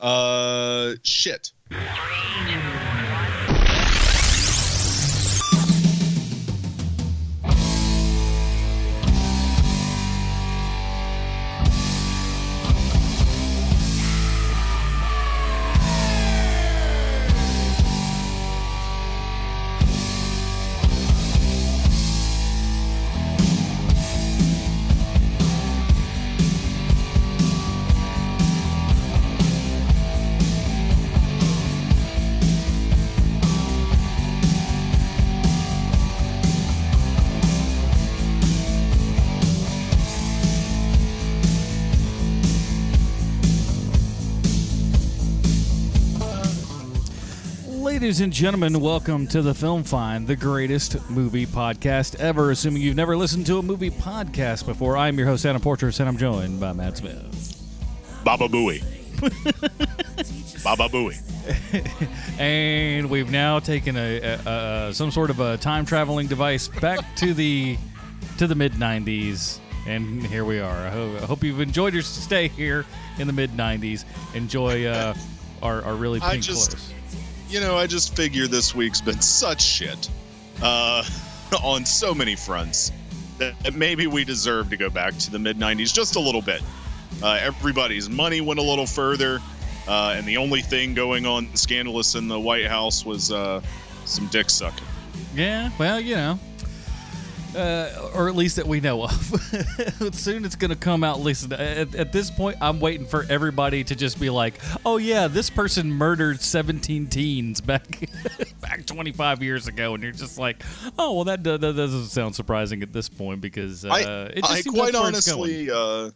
[0.00, 1.52] Uh, shit.
[48.08, 52.50] Ladies and gentlemen, welcome to the Film Find, the greatest movie podcast ever.
[52.50, 56.08] Assuming you've never listened to a movie podcast before, I'm your host, Adam Portress, and
[56.08, 58.24] I'm joined by Matt Smith.
[58.24, 58.80] Baba Booey.
[60.64, 61.20] Baba Booey.
[62.40, 67.00] And we've now taken a, a, a some sort of a time traveling device back
[67.16, 67.76] to the
[68.38, 70.86] to the mid '90s, and here we are.
[70.86, 72.86] I hope, I hope you've enjoyed your stay here
[73.18, 74.06] in the mid '90s.
[74.34, 75.12] Enjoy uh,
[75.62, 76.94] our, our really I pink just- clothes.
[77.48, 80.10] You know, I just figure this week's been such shit
[80.62, 81.02] uh,
[81.62, 82.92] on so many fronts
[83.38, 86.60] that maybe we deserve to go back to the mid 90s just a little bit.
[87.22, 89.40] Uh, everybody's money went a little further,
[89.88, 93.62] uh, and the only thing going on scandalous in the White House was uh,
[94.04, 94.86] some dick sucking.
[95.34, 96.38] Yeah, well, you know.
[97.58, 99.12] Uh, or at least that we know of.
[100.14, 101.20] Soon it's going to come out.
[101.20, 104.54] Listen, at, at this point, I'm waiting for everybody to just be like,
[104.86, 108.08] "Oh yeah, this person murdered 17 teens back
[108.60, 110.62] back 25 years ago," and you're just like,
[110.98, 114.52] "Oh well, that, that doesn't sound surprising at this point because uh, I, it just
[114.52, 116.10] I seems quite that's it's going." honestly, uh,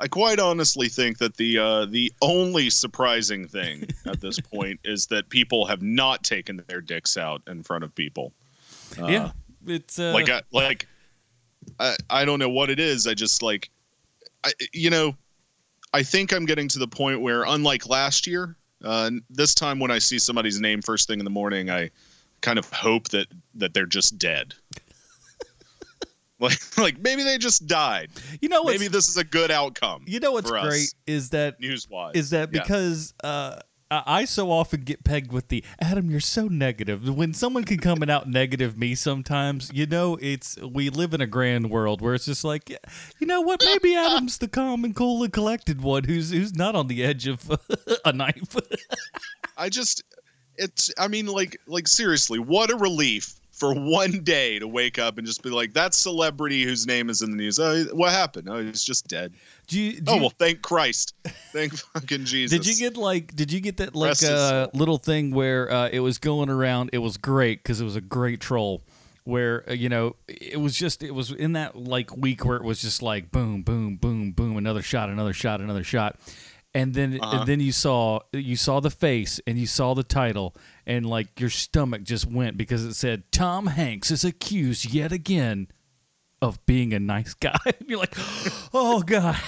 [0.00, 5.06] I quite honestly think that the uh, the only surprising thing at this point is
[5.08, 8.32] that people have not taken their dicks out in front of people.
[8.98, 9.30] Uh, yeah,
[9.66, 10.86] it's uh, like I, like
[11.78, 13.06] I, I don't know what it is.
[13.06, 13.70] I just like,
[14.44, 15.16] I, you know,
[15.92, 19.90] I think I'm getting to the point where, unlike last year, uh, this time when
[19.90, 21.90] I see somebody's name first thing in the morning, I
[22.40, 23.26] kind of hope that
[23.56, 24.54] that they're just dead.
[26.40, 28.10] like, like maybe they just died.
[28.40, 30.04] you know what's Maybe this is a good outcome.
[30.06, 34.82] you know what's great is that News wise, is that because uh, I so often
[34.82, 37.08] get pegged with the Adam, you're so negative.
[37.08, 41.20] When someone can come and out negative me sometimes, you know, it's we live in
[41.20, 42.70] a grand world where it's just like,
[43.18, 43.60] you know what?
[43.64, 47.26] Maybe Adam's the calm and cool and collected one who's who's not on the edge
[47.26, 47.50] of
[48.04, 48.56] a knife.
[49.56, 50.04] I just
[50.56, 55.18] it's I mean like like seriously, what a relief for one day to wake up
[55.18, 57.58] and just be like that celebrity whose name is in the news.
[57.60, 58.48] Oh, what happened?
[58.48, 59.34] Oh, he's just dead.
[59.66, 61.14] Do you, do Oh well, thank Christ.
[61.52, 62.58] Thank fucking Jesus.
[62.58, 63.36] Did you get like?
[63.36, 66.90] Did you get that like uh, little thing where uh, it was going around?
[66.94, 68.82] It was great because it was a great troll.
[69.24, 72.64] Where uh, you know it was just it was in that like week where it
[72.64, 76.16] was just like boom boom boom boom another shot another shot another shot,
[76.74, 77.38] and then Uh-huh.
[77.40, 80.56] and then you saw you saw the face and you saw the title
[80.90, 85.68] and like your stomach just went because it said Tom Hanks is accused yet again
[86.42, 87.56] of being a nice guy.
[87.86, 88.14] You're like,
[88.74, 89.38] oh god,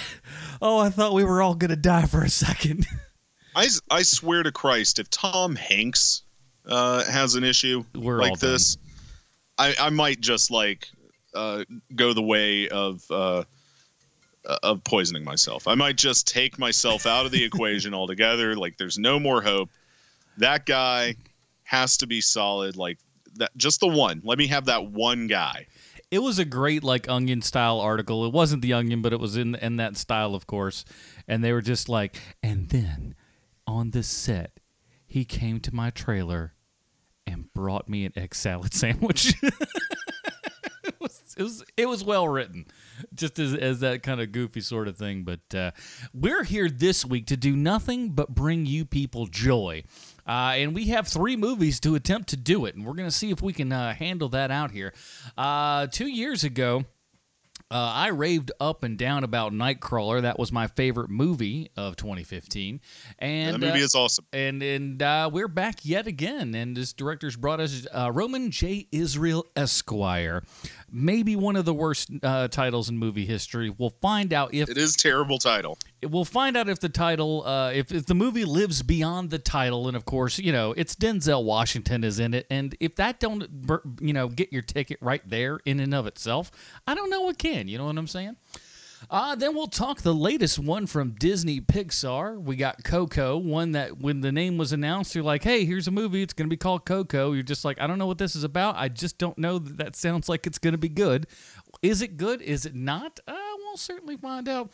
[0.62, 2.86] oh I thought we were all gonna die for a second.
[3.56, 6.22] I I swear to Christ, if Tom Hanks
[6.64, 8.76] uh, has an issue We're like this,
[9.58, 10.86] I, I might just like
[11.34, 11.64] uh,
[11.96, 13.42] go the way of uh,
[14.62, 15.66] of poisoning myself.
[15.66, 18.54] I might just take myself out of the equation altogether.
[18.54, 19.70] Like, there's no more hope.
[20.38, 21.16] That guy
[21.72, 22.76] has to be solid.
[22.76, 22.98] Like
[23.34, 24.20] that, just the one.
[24.22, 25.66] Let me have that one guy.
[26.10, 28.26] It was a great like onion style article.
[28.26, 30.84] It wasn't the onion, but it was in in that style, of course.
[31.26, 33.14] And they were just like, and then
[33.66, 34.60] on this set,
[35.06, 36.54] he came to my trailer
[37.26, 39.34] and brought me an egg salad sandwich.
[39.42, 42.66] it, was, it was it was well written,
[43.14, 45.24] just as as that kind of goofy sort of thing.
[45.24, 45.70] But uh,
[46.12, 49.84] we're here this week to do nothing but bring you people joy.
[50.26, 53.14] Uh, and we have three movies to attempt to do it, and we're going to
[53.14, 54.92] see if we can uh, handle that out here.
[55.36, 56.84] Uh, two years ago,
[57.72, 60.20] uh, I raved up and down about Nightcrawler.
[60.20, 62.82] That was my favorite movie of 2015,
[63.18, 64.26] and that movie uh, is awesome.
[64.30, 66.54] and and uh, we're back yet again.
[66.54, 68.88] And this director's brought us uh, Roman J.
[68.92, 70.42] Israel Esquire,
[70.92, 73.70] maybe one of the worst uh, titles in movie history.
[73.70, 75.78] We'll find out if It is terrible title.
[76.06, 79.88] we'll find out if the title uh, if, if the movie lives beyond the title
[79.88, 83.44] and of course you know it's denzel washington is in it and if that don't
[84.00, 86.50] you know get your ticket right there in and of itself
[86.86, 88.36] i don't know what can you know what i'm saying
[89.10, 92.40] Uh, then we'll talk the latest one from Disney Pixar.
[92.40, 95.90] We got Coco, one that when the name was announced, you're like, hey, here's a
[95.90, 96.22] movie.
[96.22, 97.32] It's going to be called Coco.
[97.32, 98.76] You're just like, I don't know what this is about.
[98.76, 101.26] I just don't know that that sounds like it's going to be good.
[101.82, 102.42] Is it good?
[102.42, 103.20] Is it not?
[103.26, 104.72] Uh, we'll certainly find out.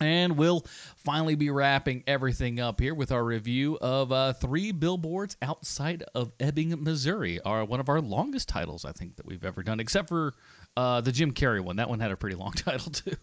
[0.00, 0.64] And we'll
[0.96, 6.30] finally be wrapping everything up here with our review of uh, three billboards outside of
[6.38, 7.40] Ebbing, Missouri.
[7.40, 10.34] Are one of our longest titles I think that we've ever done, except for
[10.76, 11.76] uh, the Jim Carrey one.
[11.76, 13.16] That one had a pretty long title too.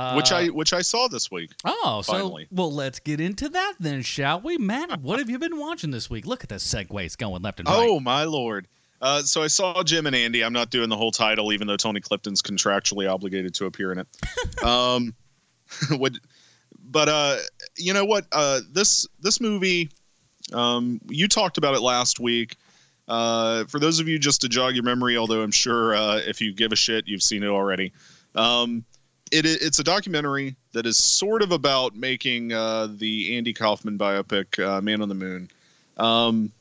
[0.00, 1.50] Uh, which I which I saw this week.
[1.62, 5.02] Oh, so well, let's get into that then, shall we, Matt?
[5.02, 6.24] What have you been watching this week?
[6.24, 7.76] Look at the segues going left and right.
[7.78, 8.66] Oh my lord!
[9.02, 10.42] Uh, so I saw Jim and Andy.
[10.42, 13.98] I'm not doing the whole title, even though Tony Clifton's contractually obligated to appear in
[13.98, 14.06] it.
[14.64, 15.14] um,
[15.90, 16.18] would,
[16.82, 17.36] but uh,
[17.76, 18.24] you know what?
[18.32, 19.90] Uh, this this movie,
[20.54, 22.56] um, you talked about it last week.
[23.06, 26.40] Uh, for those of you, just to jog your memory, although I'm sure uh, if
[26.40, 27.92] you give a shit, you've seen it already.
[28.34, 28.86] Um,
[29.30, 34.62] it, it's a documentary that is sort of about making uh, the Andy Kaufman biopic,
[34.64, 35.50] uh, Man on the Moon.
[35.96, 36.52] Um,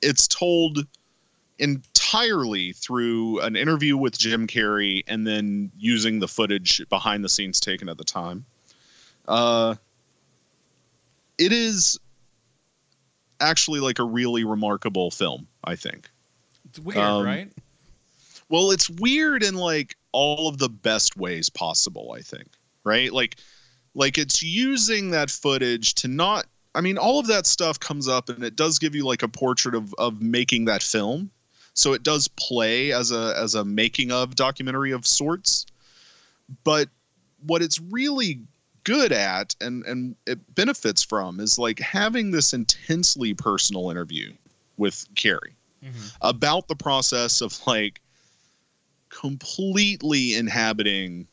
[0.00, 0.86] it's told
[1.58, 7.60] entirely through an interview with Jim Carrey and then using the footage behind the scenes
[7.60, 8.44] taken at the time.
[9.28, 9.76] Uh,
[11.38, 11.98] it is
[13.40, 16.08] actually like a really remarkable film, I think.
[16.70, 17.52] It's weird, um, right?
[18.48, 22.48] Well, it's weird and like all of the best ways possible, I think.
[22.84, 23.12] Right?
[23.12, 23.36] Like
[23.94, 28.30] like it's using that footage to not I mean, all of that stuff comes up
[28.30, 31.30] and it does give you like a portrait of of making that film.
[31.74, 35.66] So it does play as a as a making of documentary of sorts.
[36.64, 36.88] But
[37.46, 38.40] what it's really
[38.84, 44.32] good at and and it benefits from is like having this intensely personal interview
[44.76, 46.06] with Carrey mm-hmm.
[46.20, 48.00] about the process of like
[49.12, 51.28] completely inhabiting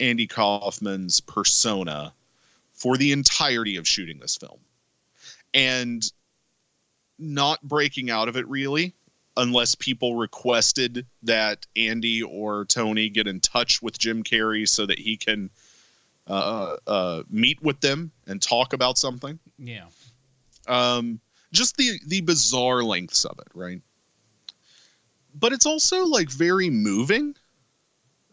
[0.00, 2.12] Andy Kaufman's persona
[2.72, 4.58] for the entirety of shooting this film
[5.52, 6.10] and
[7.18, 8.94] not breaking out of it really
[9.36, 14.98] unless people requested that Andy or Tony get in touch with Jim Carrey so that
[14.98, 15.50] he can
[16.26, 19.38] uh, uh, meet with them and talk about something.
[19.58, 19.86] Yeah.
[20.66, 21.20] Um,
[21.52, 23.80] just the the bizarre lengths of it, right?
[25.38, 27.34] But it's also like very moving.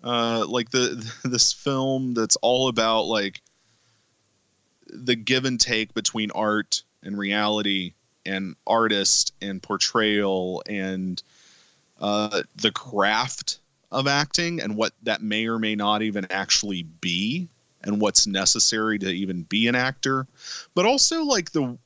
[0.03, 3.41] Uh, like the this film that's all about like
[4.87, 7.93] the give and take between art and reality
[8.25, 11.21] and artist and portrayal and
[11.99, 13.59] uh, the craft
[13.91, 17.47] of acting and what that may or may not even actually be
[17.83, 20.27] and what's necessary to even be an actor
[20.73, 21.77] but also like the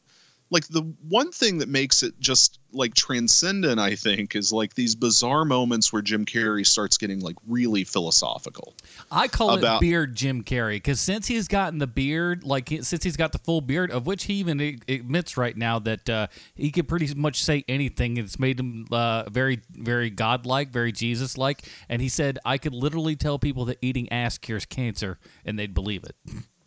[0.51, 4.95] like the one thing that makes it just like transcendent i think is like these
[4.95, 8.75] bizarre moments where jim carrey starts getting like really philosophical
[9.11, 13.17] I call it beard Jim Carrey because since he's gotten the beard, like since he's
[13.17, 16.87] got the full beard, of which he even admits right now that uh, he could
[16.87, 18.17] pretty much say anything.
[18.17, 21.65] It's made him uh, very, very godlike, very Jesus-like.
[21.87, 25.73] And he said, "I could literally tell people that eating ass cures cancer, and they'd
[25.73, 26.15] believe it."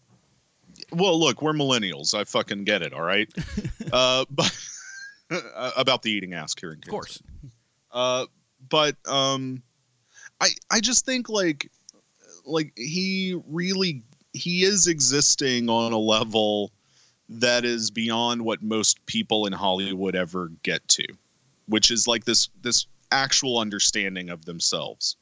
[0.92, 2.14] well look we're millennials.
[2.14, 3.28] I fucking get it all right?
[3.92, 4.50] Uh but
[5.76, 7.22] about the eating ass curing Of course.
[7.90, 8.24] uh
[8.70, 9.62] but um
[10.40, 11.70] i i just think like
[12.46, 14.02] like he really
[14.32, 16.70] he is existing on a level
[17.28, 21.04] that is beyond what most people in hollywood ever get to
[21.66, 25.16] which is like this this actual understanding of themselves.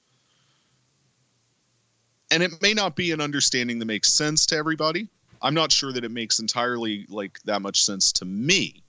[2.31, 5.09] And it may not be an understanding that makes sense to everybody
[5.43, 8.83] i'm not sure that it makes entirely like that much sense to me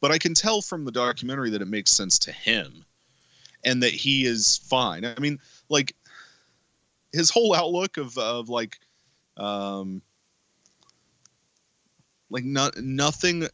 [0.00, 2.84] but i can tell from the documentary that it makes sense to him
[3.64, 5.94] and that he is fine i mean like
[7.12, 8.78] his whole outlook of of like
[9.36, 10.02] um
[12.30, 13.46] like no, nothing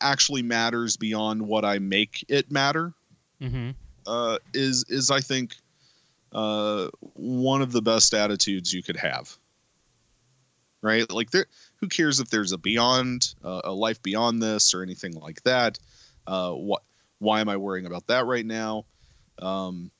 [0.00, 2.94] actually matters beyond what i make it matter
[3.42, 3.70] Mm-hmm.
[4.06, 5.56] uh, is is I think
[6.32, 9.34] uh, one of the best attitudes you could have.
[10.82, 11.10] Right?
[11.10, 11.46] Like there,
[11.80, 15.78] who cares if there's a beyond uh, a life beyond this or anything like that?
[16.26, 16.82] Uh, what?
[17.18, 18.84] Why am I worrying about that right now?
[19.40, 19.90] Um,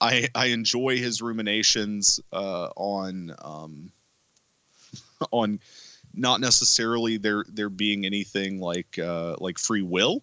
[0.00, 3.92] I I enjoy his ruminations uh, on um,
[5.30, 5.60] on
[6.14, 10.22] not necessarily there there being anything like uh, like free will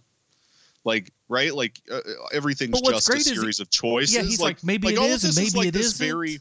[0.84, 2.00] like right like uh,
[2.34, 5.12] everything's just a is he- series of choices Yeah, he's like, maybe it all of
[5.12, 6.06] is and maybe like it isn't.
[6.06, 6.39] very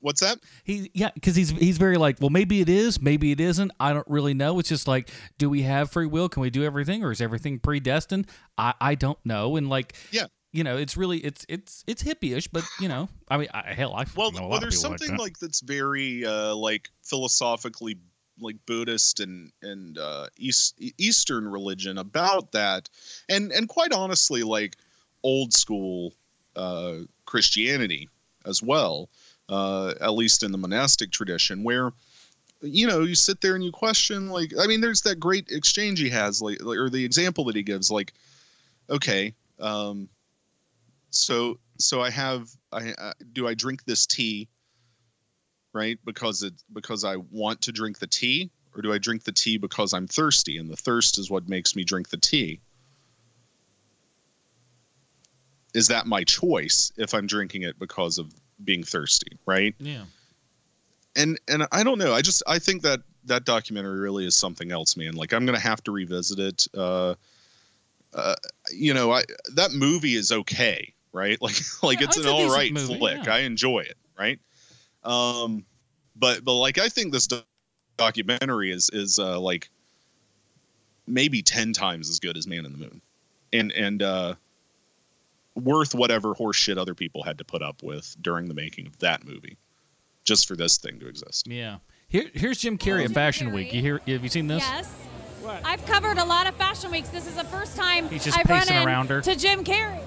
[0.00, 3.40] what's that He yeah, because he's he's very like, well, maybe it is, maybe it
[3.40, 3.70] isn't.
[3.78, 4.58] I don't really know.
[4.58, 6.28] It's just like, do we have free will?
[6.28, 8.26] Can we do everything, or is everything predestined?
[8.58, 9.56] I I don't know.
[9.56, 10.26] And like, Yeah.
[10.52, 13.94] you know, it's really it's it's it's hippie-ish, but you know, I mean, I, hell,
[13.94, 15.22] I well, know a lot well there's something like, that.
[15.22, 17.98] like that's very uh, like philosophically
[18.40, 22.88] like Buddhist and and uh, East, Eastern religion about that,
[23.28, 24.76] and and quite honestly, like
[25.22, 26.14] old school
[26.56, 28.08] uh, Christianity
[28.46, 29.10] as well,
[29.50, 31.92] uh, at least in the monastic tradition, where
[32.62, 35.98] you know you sit there and you question like i mean there's that great exchange
[35.98, 38.12] he has like or the example that he gives like
[38.90, 40.10] okay um
[41.08, 44.46] so so i have i uh, do i drink this tea
[45.72, 48.50] right because it because i want to drink the tea?
[48.74, 51.74] Or do i drink the tea because i'm thirsty and the thirst is what makes
[51.74, 52.60] me drink the tea?
[55.74, 58.32] Is that my choice if i'm drinking it because of
[58.64, 60.04] being thirsty right yeah.
[61.16, 62.12] and and I don't know.
[62.14, 65.14] I just I think that that documentary really is something else, man.
[65.14, 66.66] Like I'm gonna have to revisit it.
[66.74, 67.14] Uh,
[68.14, 68.34] uh,
[68.72, 69.22] you know, I
[69.54, 71.38] that movie is okay, right?
[71.42, 73.24] Like like Yeah, it's it's an all right movie, flick.
[73.24, 73.34] yeah.
[73.34, 74.38] I enjoy it, right?
[75.04, 75.64] Um,
[76.16, 77.42] but but like I think this do-
[77.96, 79.68] documentary is is uh like
[81.06, 83.00] maybe ten times as good as Man in the Moon,
[83.52, 84.34] and and uh
[85.64, 89.24] worth whatever horseshit other people had to put up with during the making of that
[89.24, 89.56] movie
[90.24, 91.46] just for this thing to exist.
[91.46, 91.78] Yeah.
[92.08, 93.72] Here, here's Jim Carrey at Jim Fashion Week.
[93.72, 94.00] You hear?
[94.06, 94.62] Have you seen this?
[94.62, 94.90] Yes.
[95.42, 95.60] What?
[95.64, 97.08] I've covered a lot of fashion weeks.
[97.08, 99.20] This is the first time He's just I've run pacing in around her.
[99.22, 100.00] to Jim Carrey.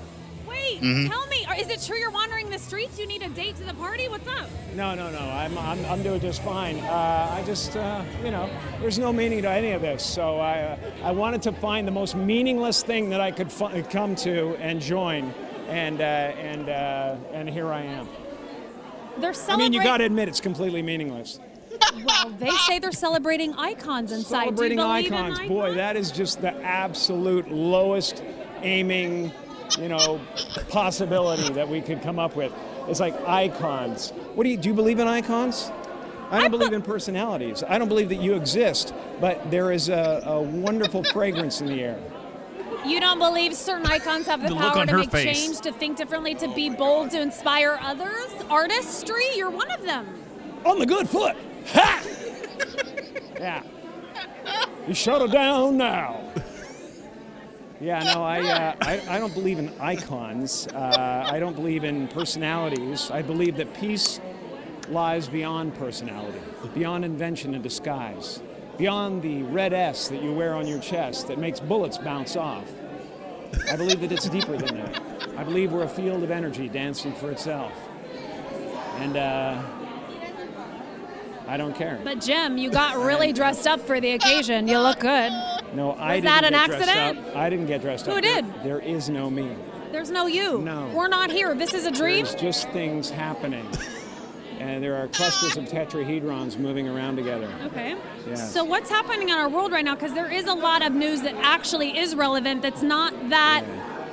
[0.47, 1.09] Wait, Mhm.
[1.09, 2.99] tell me, are- is it true you're wandering the streets?
[2.99, 4.07] You need a date to the party?
[4.07, 4.47] What's up?
[4.75, 5.17] No, no, no.
[5.19, 6.77] I'm, I'm, I'm doing just fine.
[6.79, 8.47] Uh, I just, uh, you know,
[8.79, 10.03] there's no meaning to any of this.
[10.05, 13.81] So I, uh, I wanted to find the most meaningless thing that I could fi-
[13.83, 15.33] come to and join,
[15.67, 18.07] and uh, and uh, and here I am.
[19.17, 21.39] They're I mean, you got to admit it's completely meaningless.
[22.05, 24.43] Well, they say they're celebrating icons inside.
[24.45, 28.23] Celebrating Do you believe in icons, boy, that is just the absolute lowest
[28.61, 29.31] aiming,
[29.77, 30.19] you know,
[30.69, 32.51] possibility that we could come up with.
[32.87, 34.11] It's like icons.
[34.35, 34.69] What do you do?
[34.69, 35.71] You believe in icons?
[36.31, 37.63] I don't believe in personalities.
[37.67, 41.81] I don't believe that you exist, but there is a, a wonderful fragrance in the
[41.81, 41.99] air.
[42.85, 45.37] You don't believe certain icons have the, The power to make face.
[45.45, 48.31] change, to think differently, to be bold, to inspire others?
[48.49, 49.23] Artistry?
[49.35, 50.05] You're one of them.
[50.65, 51.35] On the good foot.
[51.67, 52.03] Ha!
[53.39, 53.63] yeah.
[54.87, 56.19] You shut it down now.
[57.79, 60.67] Yeah, no, I, uh, I, I don't believe in icons.
[60.67, 63.11] Uh, I don't believe in personalities.
[63.11, 64.21] I believe that peace
[64.89, 66.39] lies beyond personality,
[66.73, 68.41] beyond invention and disguise,
[68.77, 72.69] beyond the red S that you wear on your chest that makes bullets bounce off.
[73.69, 75.01] I believe that it's deeper than that.
[75.37, 77.71] I believe we're a field of energy dancing for itself.
[78.97, 79.61] And uh,
[81.47, 81.99] I don't care.
[82.03, 84.67] But Jim, you got really dressed up for the occasion.
[84.67, 85.31] You look good.
[85.73, 87.27] No, I didn't that an get dressed accident?
[87.27, 87.35] up.
[87.35, 88.15] I didn't get dressed up.
[88.15, 88.45] Who did?
[88.45, 89.55] There, there is no me.
[89.91, 90.59] There's no you.
[90.61, 90.91] No.
[90.95, 91.53] We're not here.
[91.53, 92.25] This is a dream.
[92.25, 93.67] There's just things happening.
[94.63, 97.49] And there are clusters of tetrahedrons moving around together.
[97.65, 97.95] Okay.
[98.27, 98.53] Yes.
[98.53, 99.95] So what's happening in our world right now?
[99.95, 102.61] Because there is a lot of news that actually is relevant.
[102.61, 103.63] That's not that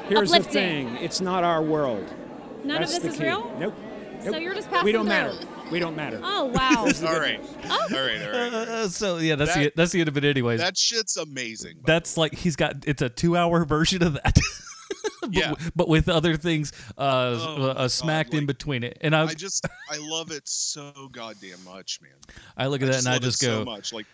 [0.08, 0.86] Here's uplifting.
[0.86, 2.06] the thing it's not our world.
[2.64, 3.24] None That's of this is key.
[3.26, 3.56] real.
[3.58, 3.74] Nope.
[4.22, 4.42] So Nope.
[4.42, 5.08] you're just passing We don't through.
[5.08, 5.38] matter.
[5.70, 6.20] We don't matter.
[6.22, 6.70] Oh wow.
[6.78, 7.00] All right.
[7.04, 7.40] All right.
[7.64, 7.86] Oh.
[7.92, 8.22] All right.
[8.22, 8.52] All right.
[8.68, 10.60] Uh, so yeah, that's That- the that's the end of it, anyways.
[10.60, 11.76] That shit's amazing.
[11.86, 14.36] that's like he's got it's a two hour version of that.
[15.32, 15.54] but, Yeah.
[15.76, 19.34] but with other things uh, Oh, uh, God, smacked in between it, and I, I
[19.34, 22.12] just I love it so goddamn much, man.
[22.56, 23.92] I look at that and I just go, so much.
[23.92, 24.06] Like,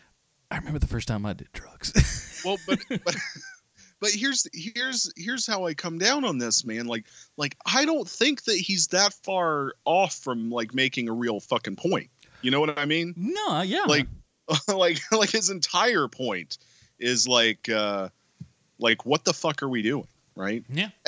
[0.50, 2.42] I remember the first time I did drugs.
[2.44, 3.16] well, but but
[4.00, 6.86] but here's here's here's how I come down on this, man.
[6.86, 11.40] Like like I don't think that he's that far off from like making a real
[11.40, 12.10] fucking point.
[12.42, 13.14] You know what I mean?
[13.16, 14.06] no, yeah, Like
[14.68, 16.58] like like his entire point
[16.98, 18.08] is like uh
[18.78, 20.06] like what the fuck are we doing,
[20.36, 20.64] right?
[20.70, 20.90] yeah,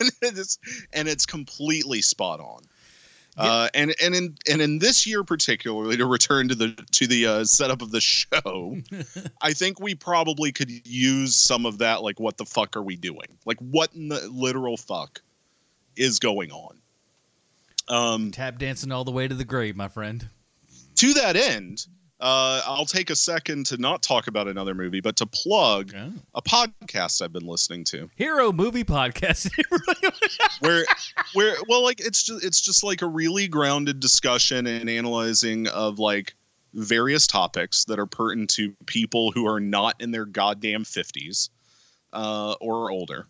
[0.00, 0.58] and it's
[0.92, 2.62] and it's completely spot on.
[3.34, 7.26] Uh, and and in and in this year particularly to return to the to the
[7.26, 8.76] uh, setup of the show,
[9.40, 12.02] I think we probably could use some of that.
[12.02, 13.38] Like, what the fuck are we doing?
[13.46, 15.22] Like, what in the literal fuck
[15.96, 16.76] is going on?
[17.88, 20.28] Um, tap dancing all the way to the grave, my friend.
[20.96, 21.86] to that end,
[22.22, 26.12] uh, I'll take a second to not talk about another movie, but to plug Oh.
[26.36, 28.08] a podcast I've been listening to.
[28.16, 29.50] Hero movie podcast.
[30.60, 30.84] where
[31.34, 35.98] where well like it's just it's just like a really grounded discussion and analyzing of
[35.98, 36.34] like
[36.74, 41.50] various topics that are pertinent to people who are not in their goddamn 50s
[42.12, 43.26] uh, or older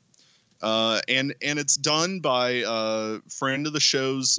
[0.62, 4.38] uh, and and it's done by uh, friend of the show's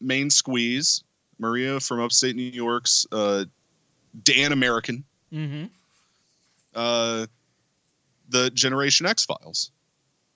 [0.00, 1.04] main squeeze
[1.38, 3.44] maria from upstate new york's uh,
[4.22, 5.64] dan american mm-hmm.
[6.74, 7.26] uh,
[8.28, 9.70] the generation x files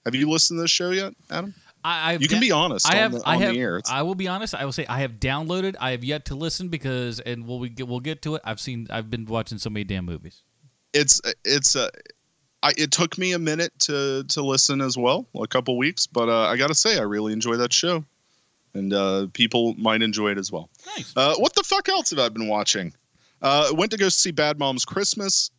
[0.05, 1.53] Have you listened to this show yet, Adam?
[1.83, 3.13] I, I've You can da- be honest I on have.
[3.13, 3.57] the- I have.
[3.57, 3.81] air.
[3.91, 4.55] I will be honest.
[4.55, 5.75] I will say I have downloaded.
[5.81, 8.43] I have yet to listen because, and we'll we get we'll get to it.
[8.45, 8.87] I've seen.
[8.91, 10.43] I've been watching so many damn movies.
[10.93, 11.91] It's it's uh,
[12.63, 16.29] I, it took me a minute to to listen as well, a couple weeks, but
[16.29, 18.05] uh, I got to say I really enjoy that show,
[18.75, 20.69] and uh, people might enjoy it as well.
[20.97, 21.13] Nice.
[21.17, 22.93] Uh, what the fuck else have I been watching?
[23.43, 25.51] Uh, went to go see Bad Moms Christmas.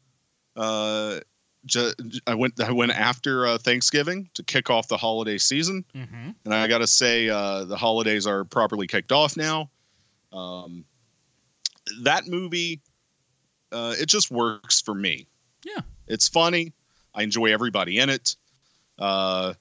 [0.55, 1.19] Uh,
[1.65, 1.93] ju-
[2.25, 2.59] I went.
[2.59, 6.31] I went after uh, Thanksgiving to kick off the holiday season, mm-hmm.
[6.43, 9.69] and I got to say uh, the holidays are properly kicked off now.
[10.33, 10.85] Um,
[12.01, 12.81] that movie,
[13.71, 15.27] uh, it just works for me.
[15.65, 15.81] Yeah.
[16.07, 16.73] it's funny.
[17.13, 18.35] I enjoy everybody in it.
[18.99, 19.53] Uh,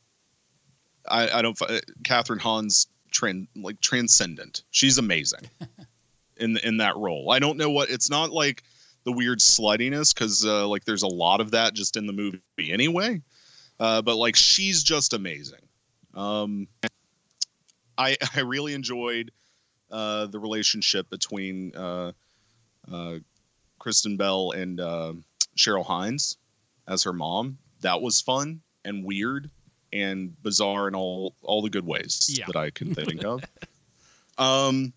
[1.08, 1.56] I, I don't.
[2.02, 4.62] Kathryn Hahn's tran like transcendent.
[4.70, 5.50] She's amazing
[6.36, 7.30] in in that role.
[7.30, 8.62] I don't know what it's not like
[9.04, 12.40] the weird sluttiness because uh, like there's a lot of that just in the movie
[12.58, 13.22] anyway.
[13.78, 15.60] Uh, but like she's just amazing.
[16.14, 16.66] Um,
[17.98, 19.30] I I really enjoyed
[19.90, 22.12] uh, the relationship between uh,
[22.90, 23.16] uh,
[23.78, 25.12] Kristen Bell and uh,
[25.56, 26.36] Cheryl Hines
[26.88, 27.58] as her mom.
[27.82, 29.50] That was fun and weird
[29.92, 32.46] and bizarre in all all the good ways Yeah.
[32.46, 33.42] that I can think of.
[34.38, 34.92] Um,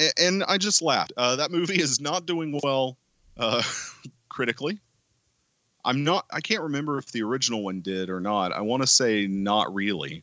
[0.00, 1.12] a- and, I just laughed.
[1.16, 2.96] Uh, that movie is not doing well
[3.36, 3.62] uh,
[4.28, 4.78] critically.
[5.84, 6.26] I'm not.
[6.30, 8.52] I can't remember if the original one did or not.
[8.52, 10.22] I want to say not really.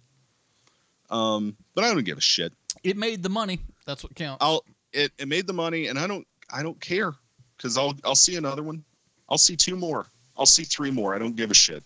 [1.09, 2.53] Um, but I don't give a shit.
[2.83, 3.59] It made the money.
[3.85, 4.43] That's what counts.
[4.43, 7.13] I'll it, it made the money and I don't I don't care
[7.55, 8.83] because I'll I'll see another one.
[9.29, 10.05] I'll see two more.
[10.37, 11.15] I'll see three more.
[11.15, 11.83] I don't give a shit.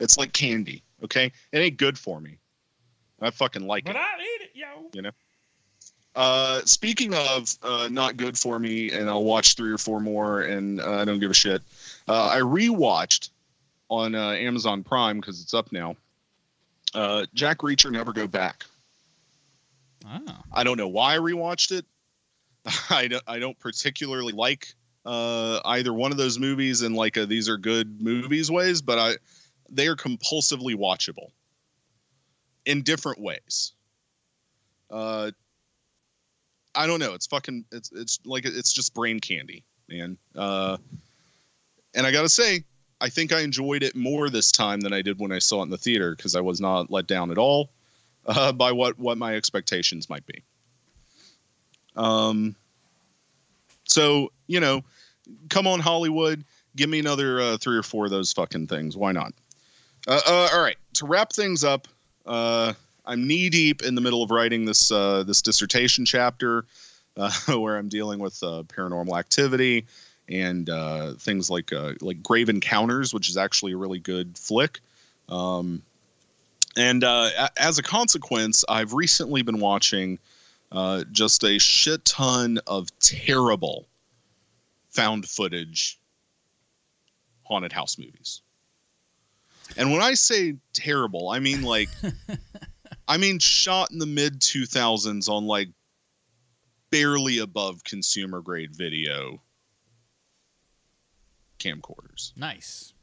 [0.00, 1.32] It's like candy, okay?
[1.52, 2.38] It ain't good for me.
[3.20, 3.86] I fucking like it.
[3.86, 4.90] But I eat it, yo.
[6.14, 10.42] Uh, speaking of uh, not good for me, and I'll watch three or four more,
[10.42, 11.62] and uh, I don't give a shit.
[12.06, 13.30] Uh, I rewatched
[13.88, 15.96] on uh, Amazon Prime because it's up now.
[16.94, 18.64] Uh, Jack Reacher Never Go Back.
[20.04, 20.42] ah.
[20.52, 21.86] I don't know why I rewatched it.
[22.90, 24.74] I don't, I don't particularly like
[25.06, 28.98] uh, either one of those movies in like a these are good movies ways, but
[28.98, 29.14] I
[29.70, 31.30] they are compulsively watchable
[32.66, 33.72] in different ways.
[34.90, 35.30] Uh,
[36.74, 37.14] I don't know.
[37.14, 37.64] It's fucking.
[37.72, 40.16] It's it's like it's just brain candy, man.
[40.34, 40.78] Uh,
[41.94, 42.64] and I gotta say,
[43.00, 45.64] I think I enjoyed it more this time than I did when I saw it
[45.64, 47.70] in the theater because I was not let down at all
[48.26, 50.42] uh, by what what my expectations might be.
[51.96, 52.56] Um.
[53.84, 54.82] So you know,
[55.50, 56.44] come on Hollywood,
[56.76, 58.96] give me another uh, three or four of those fucking things.
[58.96, 59.32] Why not?
[60.06, 60.76] Uh, uh, all right.
[60.94, 61.88] To wrap things up,
[62.26, 62.72] uh,
[63.04, 66.64] I'm knee deep in the middle of writing this uh, this dissertation chapter,
[67.16, 69.86] uh, where I'm dealing with uh, paranormal activity
[70.28, 74.80] and uh, things like uh, like Grave Encounters, which is actually a really good flick.
[75.28, 75.82] Um,
[76.76, 80.18] and uh, as a consequence, I've recently been watching
[81.10, 83.86] just a shit ton of terrible
[84.88, 85.98] found footage
[87.44, 88.40] haunted house movies.
[89.76, 91.88] And when I say terrible, I mean like
[93.12, 95.68] I mean shot in the mid 2000s on like
[96.90, 99.42] barely above consumer grade video
[101.58, 102.34] camcorders.
[102.38, 102.94] Nice.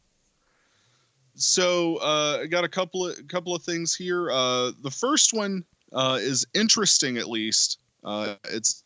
[1.35, 4.31] So uh, I got a couple of couple of things here.
[4.31, 7.77] Uh, the first one uh, is interesting, at least.
[8.03, 8.83] Uh, it's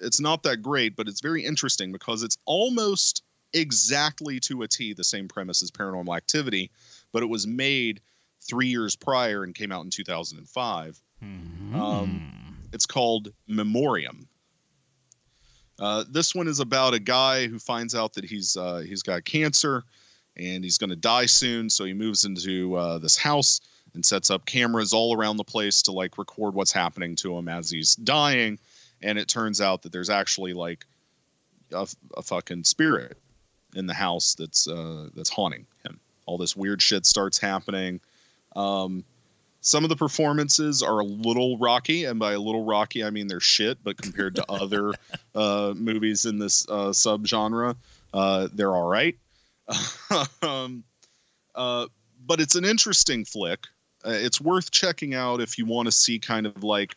[0.00, 4.92] it's not that great, but it's very interesting because it's almost exactly to a T
[4.92, 6.72] the same premise as Paranormal Activity,
[7.12, 8.00] but it was made
[8.46, 11.00] three years prior and came out in 2005.
[11.22, 11.74] Mhm.
[11.74, 12.30] Um,
[12.72, 14.28] It's called Memoriam.
[15.78, 19.24] Uh, this one is about a guy who finds out that he's uh, he's got
[19.24, 19.82] cancer
[20.36, 21.68] and he's going to die soon.
[21.70, 23.60] So he moves into uh, this house
[23.94, 27.48] and sets up cameras all around the place to like record what's happening to him
[27.48, 28.58] as he's dying.
[29.02, 30.84] And it turns out that there's actually like
[31.72, 33.16] a, a fucking spirit
[33.74, 36.00] in the house that's uh, that's haunting him.
[36.26, 38.00] All this weird shit starts happening.
[38.54, 39.04] Um,
[39.60, 43.26] some of the performances are a little rocky, and by a little rocky, I mean
[43.26, 43.78] they're shit.
[43.82, 44.92] But compared to other
[45.34, 47.74] uh, movies in this uh, subgenre,
[48.12, 49.16] uh, they're all right.
[50.42, 50.84] um,
[51.54, 51.86] uh,
[52.26, 53.60] but it's an interesting flick.
[54.04, 56.94] Uh, it's worth checking out if you want to see kind of like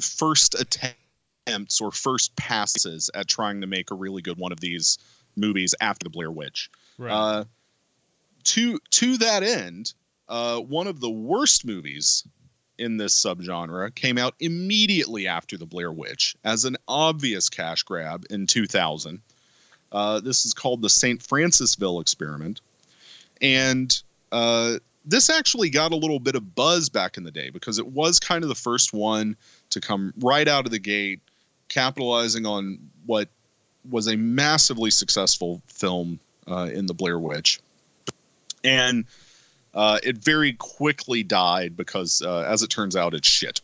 [0.00, 4.98] first attempts or first passes at trying to make a really good one of these
[5.36, 6.70] movies after the Blair Witch.
[6.98, 7.12] Right.
[7.12, 7.44] Uh,
[8.44, 9.94] to to that end,
[10.28, 12.24] uh, one of the worst movies
[12.78, 18.24] in this subgenre came out immediately after the Blair Witch as an obvious cash grab
[18.30, 19.20] in 2000.
[19.92, 21.20] Uh, this is called the St.
[21.20, 22.60] Francisville Experiment,
[23.40, 27.78] and uh, this actually got a little bit of buzz back in the day because
[27.78, 29.36] it was kind of the first one
[29.70, 31.20] to come right out of the gate,
[31.68, 33.28] capitalizing on what
[33.88, 37.60] was a massively successful film uh, in the Blair Witch,
[38.64, 39.04] and
[39.74, 43.60] uh, it very quickly died because, uh, as it turns out, it's shit.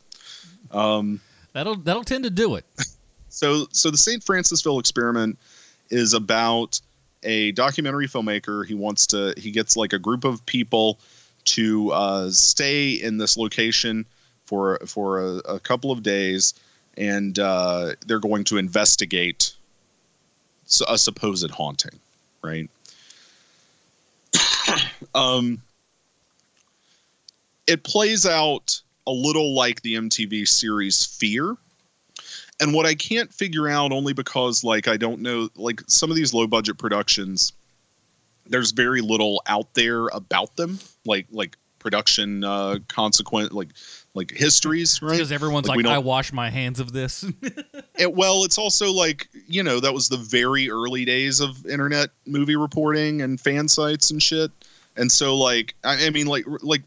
[0.71, 1.21] Um,
[1.53, 2.65] That'll that'll tend to do it.
[3.29, 4.25] so, so the St.
[4.25, 5.39] Francisville experiment
[5.91, 6.81] is about
[7.23, 8.65] a documentary filmmaker.
[8.65, 9.35] He wants to.
[9.37, 10.99] He gets like a group of people
[11.47, 14.07] to uh, stay in this location
[14.45, 16.55] for for a, a couple of days,
[16.97, 19.55] and uh, they're going to investigate
[20.89, 21.99] a supposed haunting,
[22.43, 22.71] right?
[25.17, 25.61] um,
[27.67, 31.57] it plays out a little like the MTV series Fear.
[32.61, 36.17] And what I can't figure out only because like I don't know like some of
[36.17, 37.53] these low budget productions
[38.47, 43.69] there's very little out there about them like like production uh consequent like
[44.13, 47.25] like histories right Because everyone's Like, like, I wash my hands of this.
[47.99, 52.11] it, well, it's also like you know that was the very early days of internet
[52.27, 54.51] movie reporting and fan sites and shit.
[54.97, 56.83] And so like I, I mean like like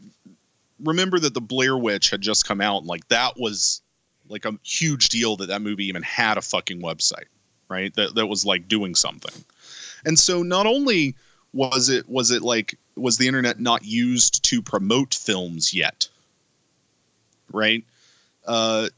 [0.82, 3.82] remember that the Blair Witch had just come out and like that was
[4.28, 7.26] like a huge deal that that movie even had a fucking website,
[7.68, 7.94] right?
[7.94, 9.44] That that was like doing something.
[10.04, 11.16] And so not only
[11.52, 16.08] was it was it like was the internet not used to promote films yet,
[17.52, 17.84] right?
[18.46, 18.88] Uh,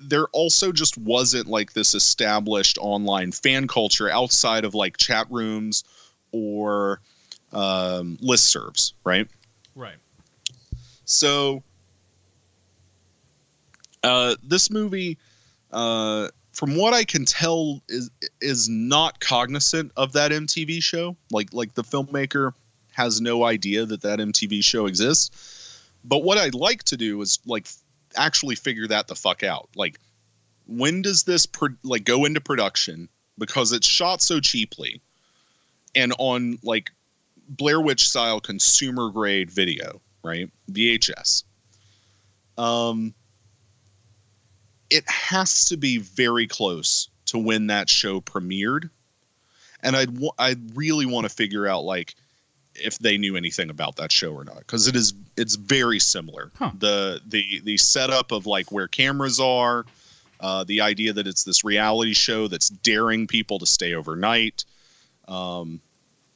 [0.00, 5.84] there also just wasn't like this established online fan culture outside of like chat rooms
[6.30, 7.00] or
[7.52, 9.28] um, listservs, right?
[9.74, 9.96] right.
[11.08, 11.62] So,
[14.04, 15.16] uh, this movie,
[15.72, 18.10] uh, from what I can tell, is
[18.42, 21.16] is not cognizant of that MTV show.
[21.32, 22.52] Like like the filmmaker
[22.92, 25.80] has no idea that that MTV show exists.
[26.04, 27.66] But what I'd like to do is like
[28.14, 29.70] actually figure that the fuck out.
[29.74, 29.98] Like,
[30.66, 33.08] when does this pro- like go into production?
[33.38, 35.00] Because it's shot so cheaply,
[35.94, 36.90] and on like
[37.48, 40.50] Blair Witch style consumer grade video, right?
[40.70, 41.44] VHS.
[42.56, 43.14] Um,
[44.90, 48.90] it has to be very close to when that show premiered,
[49.82, 52.14] and I'd wa- I really want to figure out like
[52.74, 56.50] if they knew anything about that show or not because it is it's very similar.
[56.58, 56.72] Huh.
[56.78, 59.84] The the the setup of like where cameras are,
[60.40, 64.64] uh, the idea that it's this reality show that's daring people to stay overnight.
[65.26, 65.80] Um,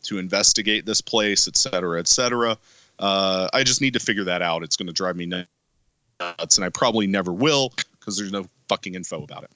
[0.03, 2.59] to investigate this place, et cetera, et cetera.
[2.99, 4.63] Uh, I just need to figure that out.
[4.63, 8.95] It's going to drive me nuts, and I probably never will because there's no fucking
[8.95, 9.51] info about it.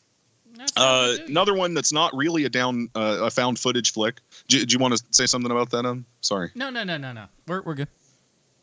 [0.77, 4.21] Uh, another one that's not really a down uh, a found footage flick.
[4.49, 5.85] Do, do you want to say something about that?
[5.85, 6.51] Um, sorry.
[6.55, 7.27] no, no, no, no, no.
[7.47, 7.89] We're we're good.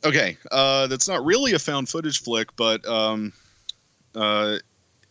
[0.04, 3.32] Okay, uh, that's not really a found footage flick, but um,
[4.16, 4.58] uh,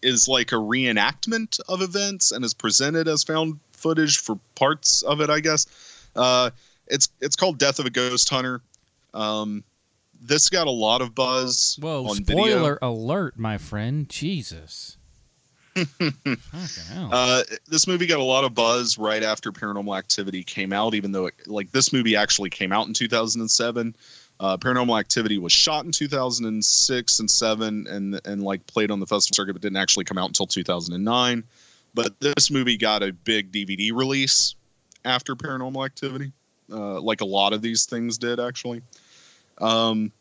[0.03, 5.21] is like a reenactment of events and is presented as found footage for parts of
[5.21, 5.31] it.
[5.31, 5.67] I guess
[6.15, 6.51] uh,
[6.89, 8.61] it's it's called Death of a Ghost Hunter.
[9.15, 9.65] Um,
[10.21, 11.79] this got a lot of buzz.
[11.81, 12.07] Whoa!
[12.15, 12.79] spoiler video.
[12.81, 14.09] alert, my friend.
[14.09, 14.97] Jesus.
[17.11, 21.13] Uh, this movie got a lot of buzz right after Paranormal Activity came out, even
[21.13, 23.97] though it, like this movie actually came out in 2007.
[24.41, 29.07] Uh, Paranormal Activity was shot in 2006 and seven, and and like played on the
[29.07, 31.45] festival circuit, but didn't actually come out until 2009.
[31.95, 34.55] But this movie got a big DVD release
[35.05, 36.33] after Paranormal Activity,
[36.71, 38.83] uh, like a lot of these things did actually.
[39.59, 40.13] Um,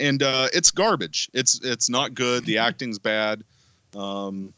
[0.00, 1.30] and uh, it's garbage.
[1.32, 2.44] It's it's not good.
[2.44, 3.44] The acting's bad.
[3.96, 4.52] Um,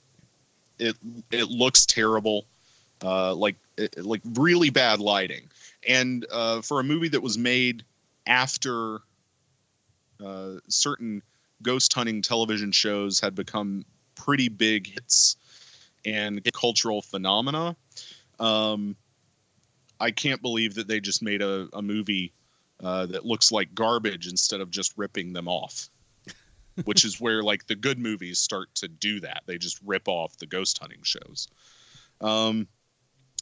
[0.78, 0.96] it
[1.30, 2.46] it looks terrible,
[3.02, 5.48] uh, like it, like really bad lighting.
[5.86, 7.84] And uh, for a movie that was made
[8.26, 9.00] after
[10.24, 11.22] uh, certain
[11.62, 15.36] ghost hunting television shows had become pretty big hits
[16.04, 17.76] and cultural phenomena,
[18.40, 18.96] um,
[20.00, 22.32] I can't believe that they just made a, a movie
[22.82, 25.88] uh, that looks like garbage instead of just ripping them off
[26.84, 29.42] which is where like the good movies start to do that.
[29.46, 31.48] They just rip off the ghost hunting shows.
[32.20, 32.68] Um,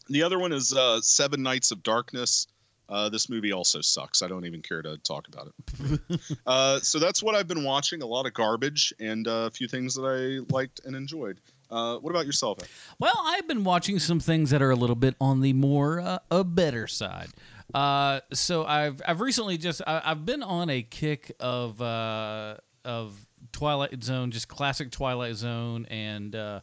[0.08, 2.46] the other one is uh, Seven Nights of Darkness.
[2.88, 4.20] Uh, this movie also sucks.
[4.22, 6.10] I don't even care to talk about it.
[6.46, 8.02] uh, so that's what I've been watching.
[8.02, 11.40] A lot of garbage and uh, a few things that I liked and enjoyed.
[11.70, 12.58] Uh, what about yourself?
[12.98, 16.18] Well, I've been watching some things that are a little bit on the more uh,
[16.30, 17.30] a better side.
[17.72, 23.14] Uh, so I've I've recently just I, I've been on a kick of uh, of
[23.52, 26.60] Twilight Zone, just classic Twilight Zone, and uh,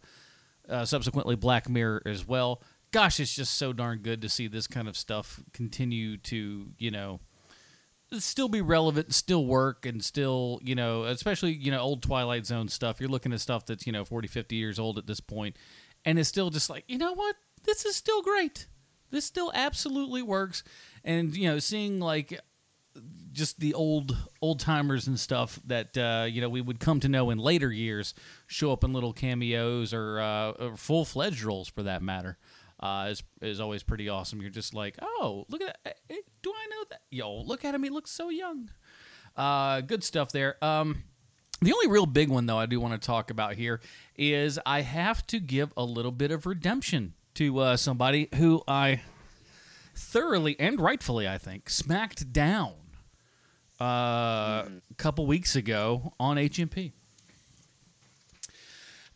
[0.70, 2.62] uh, subsequently Black Mirror as well.
[2.92, 6.92] Gosh, it's just so darn good to see this kind of stuff continue to you
[6.92, 7.20] know
[8.20, 12.68] still be relevant, still work, and still, you know, especially, you know, old Twilight Zone
[12.68, 13.00] stuff.
[13.00, 15.56] You're looking at stuff that's, you know, 40, 50 years old at this point,
[16.04, 17.36] and it's still just like, you know what?
[17.64, 18.68] This is still great.
[19.12, 20.64] This still absolutely works.
[21.04, 22.40] And, you know, seeing like
[23.32, 27.08] just the old old timers and stuff that uh, you know we would come to
[27.08, 28.14] know in later years
[28.48, 32.38] show up in little cameos or, uh, or full fledged roles for that matter
[32.82, 34.42] uh, is is always pretty awesome.
[34.42, 35.98] You're just like, oh, look at that.
[36.10, 37.02] Eh, eh, Do I know that?
[37.10, 37.84] Yo, look at him.
[37.84, 38.70] He looks so young.
[39.36, 40.64] Uh, good stuff there.
[40.64, 41.04] Um,
[41.62, 43.82] the only real big one though I do want to talk about here
[44.18, 49.02] is I have to give a little bit of redemption to uh, somebody who I
[50.02, 52.74] thoroughly and rightfully, I think, smacked down
[53.80, 56.92] uh, a couple weeks ago on HMP.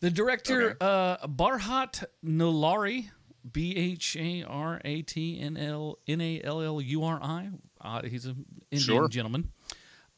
[0.00, 3.10] The director, uh, Bharat Nalluri,
[3.50, 7.48] B H A R A T N L N A L L U R I.
[7.80, 9.08] Uh, he's an Indian Sure.
[9.08, 9.52] gentleman.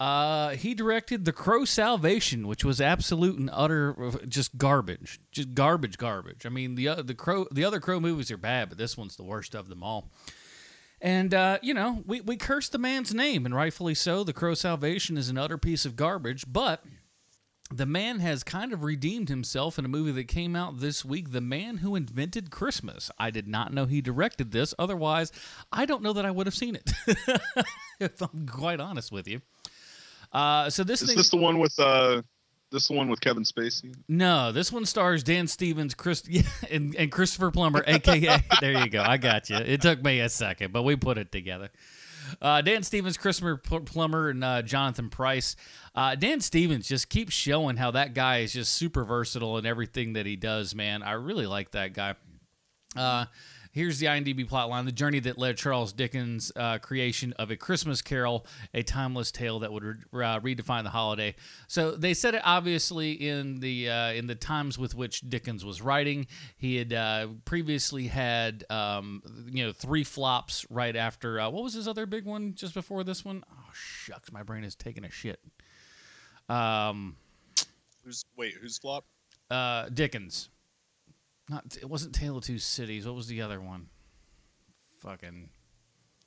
[0.01, 5.99] Uh, he directed The Crow Salvation, which was absolute and utter just garbage, just garbage,
[5.99, 6.47] garbage.
[6.47, 9.17] I mean, the uh, the crow, the other Crow movies are bad, but this one's
[9.17, 10.11] the worst of them all.
[11.01, 14.25] And uh, you know, we we curse the man's name, and rightfully so.
[14.25, 16.85] The Crow Salvation is an utter piece of garbage, but
[17.71, 21.33] the man has kind of redeemed himself in a movie that came out this week
[21.33, 23.11] the man who invented christmas.
[23.19, 24.75] I did not know he directed this.
[24.79, 25.33] Otherwise
[25.73, 26.91] i don't know that i would have seen it
[28.01, 29.41] if i'm quite honest with you.
[30.33, 32.23] Uh, so this Is thing this the one with uh
[32.71, 33.95] this the one with Kevin Spacey?
[34.09, 38.91] no this one stars dan stevens chris yeah, and, and christopher plummer aka there you
[38.91, 41.71] go i got you it took me a second but we put it together
[42.43, 45.57] uh, Dan Stevens, Christopher Plummer, and uh, Jonathan Pryce.
[45.95, 50.13] Uh, Dan Stevens just keeps showing how that guy is just super versatile in everything
[50.13, 51.03] that he does, man.
[51.03, 52.17] I really like that guy.
[53.79, 58.03] Here's the IMDb plotline: the journey that led Charles Dickens' uh, creation of a Christmas
[58.03, 61.37] Carol, a timeless tale that would re- uh, redefine the holiday.
[61.69, 65.81] So they said it obviously in the uh, in the times with which Dickens was
[65.81, 66.27] writing.
[66.57, 71.75] He had uh, previously had um, you know three flops right after uh, what was
[71.75, 73.45] his other big one just before this one?
[73.49, 75.38] Oh shucks, my brain is taking a shit.
[76.49, 77.14] Um,
[78.03, 78.55] Who's wait?
[78.61, 79.05] Who's flop?
[79.53, 80.49] uh, Dickens.
[81.49, 83.07] Not it wasn't Tale of Two Cities.
[83.07, 83.89] What was the other one?
[85.01, 85.49] Fucking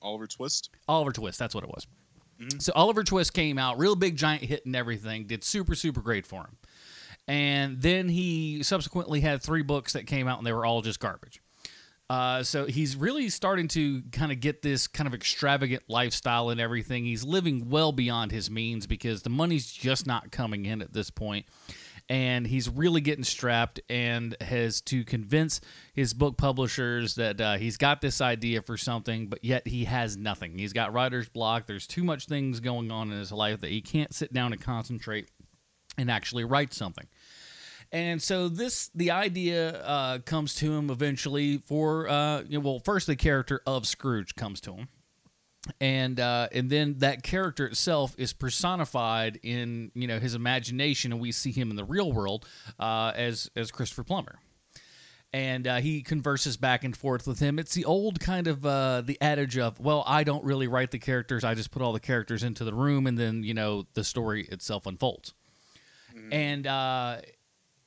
[0.01, 0.69] Oliver Twist.
[0.87, 1.37] Oliver Twist.
[1.37, 1.87] That's what it was.
[2.57, 5.25] So Oliver Twist came out, real big giant hit and everything.
[5.25, 6.57] Did super super great for him.
[7.27, 10.99] And then he subsequently had three books that came out, and they were all just
[10.99, 11.39] garbage.
[12.09, 16.59] Uh, so he's really starting to kind of get this kind of extravagant lifestyle and
[16.59, 17.05] everything.
[17.05, 21.09] He's living well beyond his means because the money's just not coming in at this
[21.09, 21.45] point.
[22.11, 25.61] And he's really getting strapped and has to convince
[25.93, 30.17] his book publishers that uh, he's got this idea for something, but yet he has
[30.17, 30.57] nothing.
[30.57, 31.67] He's got writer's block.
[31.67, 34.61] There's too much things going on in his life that he can't sit down and
[34.61, 35.29] concentrate
[35.97, 37.07] and actually write something.
[37.93, 42.79] And so this, the idea uh, comes to him eventually for, uh, you know, well,
[42.79, 44.89] first the character of Scrooge comes to him,
[45.79, 51.21] and uh, and then that character itself is personified in you know his imagination, and
[51.21, 52.47] we see him in the real world
[52.79, 54.39] uh, as as Christopher Plummer.
[55.33, 57.57] And uh, he converses back and forth with him.
[57.57, 60.99] It's the old kind of uh, the adage of, well, I don't really write the
[60.99, 64.03] characters; I just put all the characters into the room, and then you know the
[64.03, 65.33] story itself unfolds.
[66.33, 67.17] And uh,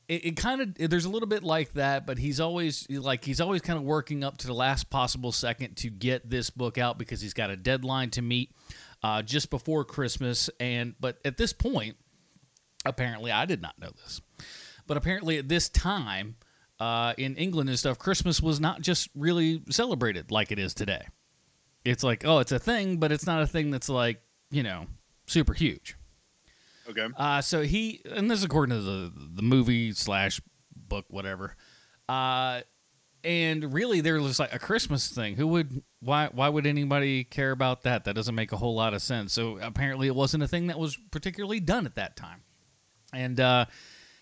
[0.09, 3.41] it, it kind of there's a little bit like that but he's always like he's
[3.41, 6.99] always kind of working up to the last possible second to get this book out
[6.99, 8.53] because he's got a deadline to meet
[9.03, 10.51] uh, just before christmas.
[10.61, 11.97] And but at this point
[12.87, 14.21] apparently i did not know this
[14.87, 16.37] but apparently at this time
[16.81, 21.07] uh, in england and stuff christmas was not just really celebrated like it is today.
[21.85, 24.87] It's like oh it's a thing but it's not a thing that's like you know
[25.27, 25.97] super huge
[26.89, 27.07] Okay.
[27.17, 30.41] uh, so he, and this is according to the the movie slash
[30.77, 31.57] book, whatever.
[32.09, 32.61] Uh,
[33.23, 35.37] and really, they're just like a Christmas thing.
[35.37, 35.83] Who would?
[36.01, 36.29] Why?
[36.31, 38.05] Why would anybody care about that?
[38.05, 39.33] That doesn't make a whole lot of sense.
[39.33, 42.43] So apparently, it wasn't a thing that was particularly done at that time.
[43.15, 43.65] And uh,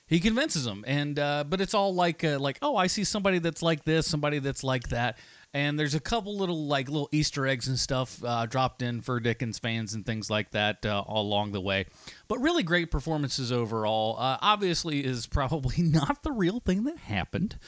[0.06, 3.40] he convinces them, and uh, but it's all like uh, like oh, I see somebody
[3.40, 5.18] that's like this, somebody that's like that.
[5.54, 9.20] And there's a couple little like little Easter eggs and stuff uh, dropped in for
[9.20, 11.84] Dickens fans and things like that uh, all along the way.
[12.26, 14.16] But really great performances overall.
[14.18, 17.58] Uh, obviously, is probably not the real thing that happened,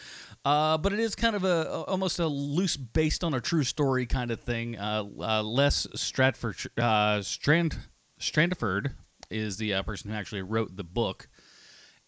[0.46, 4.06] uh, but it is kind of a, almost a loose, based on a true story
[4.06, 4.78] kind of thing.
[4.78, 6.56] Uh, uh, Les Stratford
[7.22, 7.76] Strand
[8.18, 8.92] Strandford
[9.30, 11.28] is the person who actually wrote the book,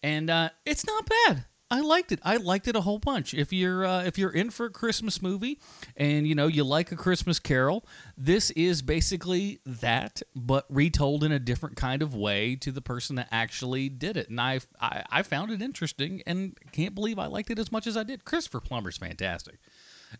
[0.01, 0.31] and
[0.65, 1.45] it's not bad.
[1.69, 2.19] I liked it.
[2.23, 3.33] I liked it a whole bunch.
[3.33, 5.59] If you're uh, if you're in for a Christmas movie
[5.97, 7.85] and you know you like a Christmas Carol,
[8.17, 13.17] this is basically that, but retold in a different kind of way to the person
[13.17, 14.29] that actually did it.
[14.29, 17.85] And I I, I found it interesting and can't believe I liked it as much
[17.85, 18.23] as I did.
[18.23, 19.55] Christopher Plummer's fantastic,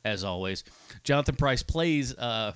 [0.04, 0.66] as always.
[1.06, 2.52] Jonathan Pryce plays uh,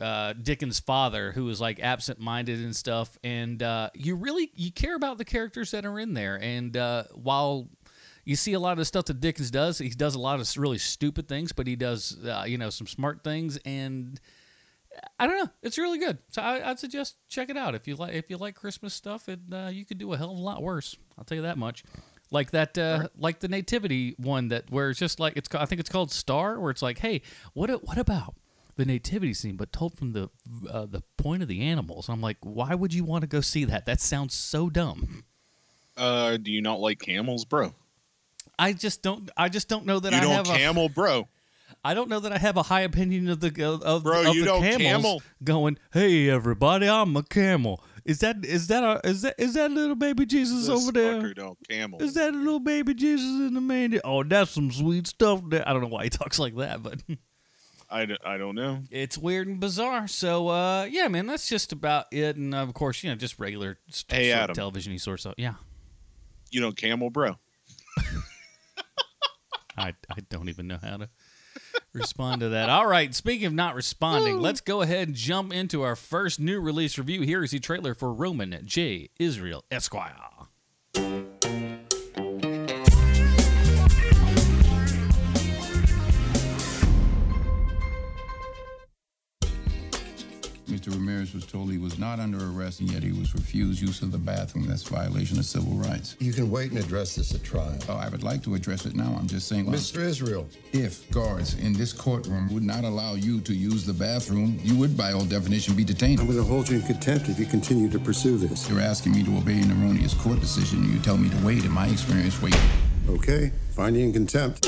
[0.00, 4.94] uh, Dickens' father, who is like absent-minded and stuff, and uh, you really you care
[4.94, 6.38] about the characters that are in there.
[6.40, 7.68] And uh, while
[8.24, 10.56] you see a lot of the stuff that Dickens does, he does a lot of
[10.56, 14.20] really stupid things, but he does uh, you know some smart things, and
[15.18, 16.18] I don't know, it's really good.
[16.30, 19.28] So I, would suggest check it out if you like if you like Christmas stuff.
[19.28, 20.96] It uh, you could do a hell of a lot worse.
[21.18, 21.84] I'll tell you that much.
[22.30, 25.80] Like that, uh, like the nativity one that where it's just like it's I think
[25.80, 28.34] it's called Star, where it's like, hey, what what about
[28.76, 30.30] the nativity scene, but told from the
[30.68, 32.08] uh, the point of the animals.
[32.08, 33.86] I'm like, why would you want to go see that?
[33.86, 35.24] That sounds so dumb.
[35.96, 37.72] Uh, do you not like camels, bro?
[38.58, 39.30] I just don't.
[39.36, 41.28] I just don't know that you I don't have camel, a, bro.
[41.84, 44.28] I don't know that I have a high opinion of the of, bro.
[44.28, 45.22] of you the don't camels camel.
[45.42, 45.78] going.
[45.92, 47.82] Hey, everybody, I'm a camel.
[48.04, 51.32] Is that is that a, is that is that little baby Jesus This over there?
[51.34, 52.02] don't camel.
[52.02, 54.00] Is that a little baby Jesus in the manger?
[54.04, 55.42] Oh, that's some sweet stuff.
[55.48, 55.66] There.
[55.68, 57.00] I don't know why he talks like that, but
[57.90, 58.80] I, d- I don't know.
[58.90, 60.06] it's weird and bizarre.
[60.08, 62.36] So, uh, yeah, man, that's just about it.
[62.36, 64.54] And of course, you know, just regular Hey, Adam.
[64.54, 65.34] television sort of.
[65.38, 65.54] Yeah,
[66.50, 67.36] You don't camel, bro.
[69.76, 71.08] I I don't even know how to
[71.92, 72.68] respond to that.
[72.68, 76.60] All right, speaking of not responding, let's go ahead and jump into our first new
[76.60, 77.22] release review.
[77.22, 79.10] Here is the trailer for Roman J.
[79.18, 80.16] Israel Esquire.
[90.68, 90.92] Mr.
[90.92, 94.12] Ramirez was told he was not under arrest, and yet he was refused use of
[94.12, 94.66] the bathroom.
[94.66, 96.16] That's violation of civil rights.
[96.20, 97.76] You can wait and address this at trial.
[97.88, 99.16] Oh, I would like to address it now.
[99.18, 100.00] I'm just saying, well, Mr.
[100.00, 104.76] Israel, if guards in this courtroom would not allow you to use the bathroom, you
[104.76, 106.20] would, by all definition, be detained.
[106.20, 108.68] I'm going to hold you in contempt if you continue to pursue this.
[108.68, 111.64] You're asking me to obey an erroneous court decision, you tell me to wait.
[111.64, 112.58] In my experience, wait.
[113.08, 114.66] Okay, find you in contempt.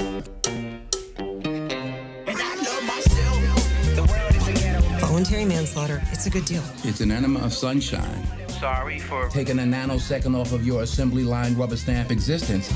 [5.16, 6.62] Voluntary manslaughter, it's a good deal.
[6.85, 8.22] It's an enema of sunshine.
[8.48, 12.68] Sorry for Taking a nanosecond off of your assembly line rubber stamp existence.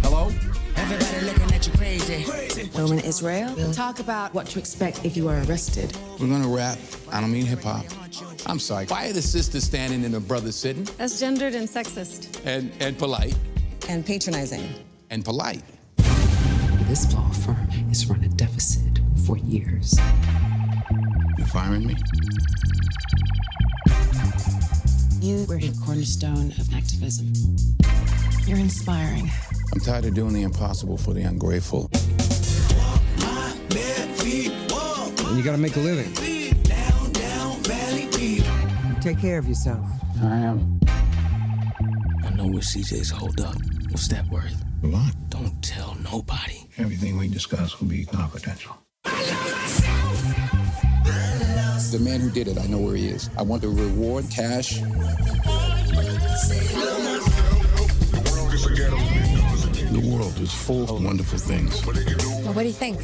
[0.00, 0.32] Hello?
[0.76, 2.70] Everybody looking at you crazy.
[2.74, 5.94] Roman Israel we'll talk about what to expect if you are arrested.
[6.18, 6.78] We're gonna rap.
[7.12, 7.84] I don't mean hip hop.
[8.46, 8.86] I'm sorry.
[8.86, 10.84] Why are the sisters standing and the brothers sitting?
[10.96, 12.40] That's gendered and sexist.
[12.46, 13.36] And and polite.
[13.86, 14.66] And patronizing.
[15.10, 15.62] And polite.
[16.88, 20.00] This law firm has run a deficit for years.
[21.52, 21.96] You're firing me?
[25.20, 27.32] You were a cornerstone of activism.
[28.46, 29.28] You're inspiring.
[29.72, 31.90] I'm tired of doing the impossible for the ungrateful.
[35.26, 36.12] And you gotta make a living.
[39.00, 39.84] Take care of yourself.
[40.22, 40.78] I am.
[42.24, 43.56] I know where CJ's hold up.
[43.88, 44.62] What's that worth?
[44.84, 45.14] A lot.
[45.30, 46.68] Don't tell nobody.
[46.78, 48.76] Everything we discuss will be confidential.
[51.90, 53.28] The man who did it, I know where he is.
[53.36, 54.78] I want the reward, cash.
[59.88, 61.84] The world is full of wonderful things.
[61.84, 63.02] Well, what do you think?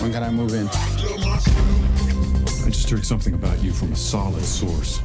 [0.00, 0.68] When can I move in?
[0.68, 1.40] I
[2.66, 5.02] just heard something about you from a solid source.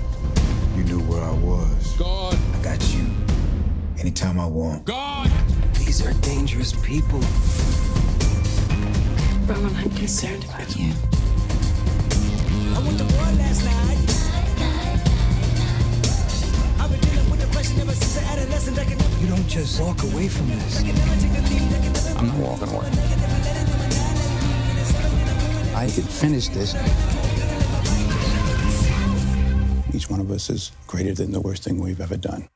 [0.75, 1.95] You knew where I was.
[1.97, 2.37] God!
[2.53, 3.07] I got you.
[3.97, 4.85] Anytime I want.
[4.85, 5.31] God!
[5.73, 7.21] These are dangerous people.
[9.47, 10.93] Roman, I'm concerned about you.
[19.19, 20.79] You don't just walk away from this.
[22.15, 22.87] I'm not walking away.
[25.75, 26.75] I can finish this.
[29.93, 32.47] Each one of us is greater than the worst thing we've ever done.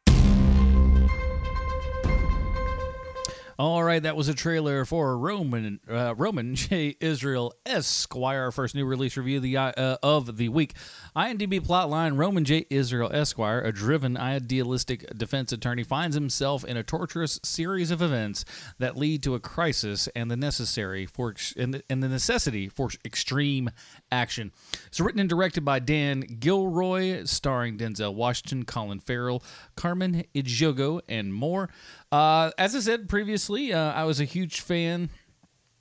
[3.61, 6.95] All right, that was a trailer for Roman uh, Roman J.
[6.99, 10.73] Israel Esquire, first new release review of the uh, of the week.
[11.15, 12.65] IMDb plotline: Roman J.
[12.71, 18.45] Israel Esquire, a driven, idealistic defense attorney, finds himself in a torturous series of events
[18.79, 22.89] that lead to a crisis and the necessary for and the, and the necessity for
[23.05, 23.69] extreme
[24.11, 24.51] action.
[24.87, 29.43] It's written and directed by Dan Gilroy, starring Denzel Washington, Colin Farrell,
[29.75, 31.69] Carmen Ejogo, and more.
[32.11, 35.09] Uh, as I said previously, uh, I was a huge fan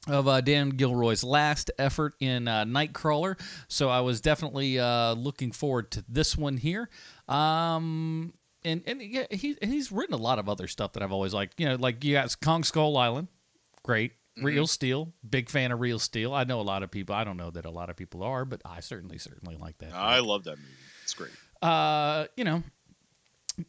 [0.09, 3.39] of uh, Dan Gilroy's last effort in uh, Nightcrawler,
[3.69, 6.89] so I was definitely uh, looking forward to this one here.
[7.29, 8.33] Um,
[8.65, 11.59] and and yeah, he he's written a lot of other stuff that I've always liked.
[11.61, 13.29] You know, like you got Kong Skull Island,
[13.83, 14.13] great.
[14.43, 16.33] Real Steel, big fan of Real Steel.
[16.33, 17.15] I know a lot of people.
[17.15, 19.93] I don't know that a lot of people are, but I certainly certainly like that.
[19.93, 20.71] I love that movie.
[21.03, 21.33] It's great.
[21.61, 22.63] Uh, you know,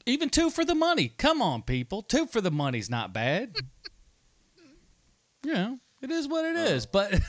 [0.05, 1.09] even two for the money.
[1.17, 2.01] Come on, people.
[2.01, 3.55] Two for the money's not bad.
[5.43, 6.85] you know, it is what it is.
[6.85, 7.19] But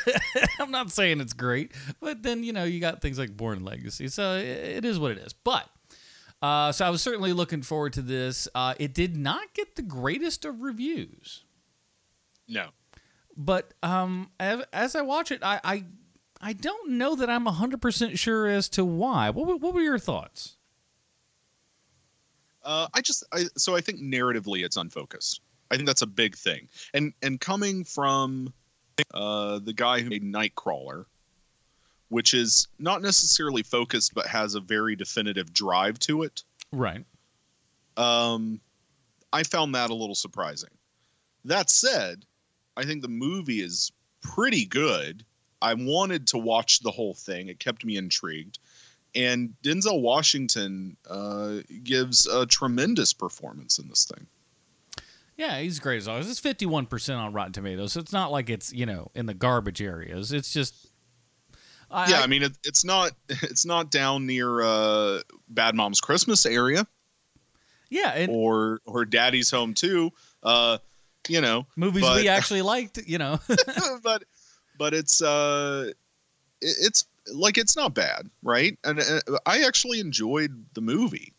[0.60, 1.72] I'm not saying it's great.
[2.00, 4.08] But then, you know, you got things like Bourne Legacy.
[4.08, 4.44] So it-
[4.78, 5.32] it is what it is.
[5.32, 5.68] But
[6.42, 8.46] uh, so I was certainly looking forward to this.
[8.54, 11.44] Uh, it did not get the greatest of reviews.
[12.46, 12.68] No.
[13.36, 15.84] But um, as, as I watch it, I, I
[16.40, 19.30] I don't know that I'm 100% sure as to why.
[19.30, 20.56] What, what were your thoughts?
[22.68, 25.40] Uh, I just I, so I think narratively it's unfocused.
[25.70, 26.68] I think that's a big thing.
[26.92, 28.52] And and coming from
[29.14, 31.06] uh, the guy who made Nightcrawler,
[32.10, 36.42] which is not necessarily focused but has a very definitive drive to it.
[36.70, 37.06] Right.
[37.96, 38.60] Um,
[39.32, 40.70] I found that a little surprising.
[41.46, 42.26] That said,
[42.76, 45.24] I think the movie is pretty good.
[45.62, 47.48] I wanted to watch the whole thing.
[47.48, 48.58] It kept me intrigued.
[49.14, 54.26] And Denzel Washington uh, gives a tremendous performance in this thing.
[55.36, 56.28] Yeah, he's great as always.
[56.28, 59.80] It's 51% on Rotten Tomatoes, so it's not like it's, you know, in the garbage
[59.80, 60.32] areas.
[60.32, 60.88] It's just.
[61.90, 66.44] I, yeah, I mean it, it's not it's not down near uh, Bad Mom's Christmas
[66.44, 66.86] area
[67.88, 70.10] Yeah, and or or Daddy's Home too.
[70.42, 70.78] Uh,
[71.28, 73.40] you know, movies but- we actually liked, you know.
[74.02, 74.24] but
[74.76, 75.92] but it's uh
[76.60, 78.78] it- it's like it's not bad right?
[78.84, 81.32] And uh, i actually enjoyed the movie.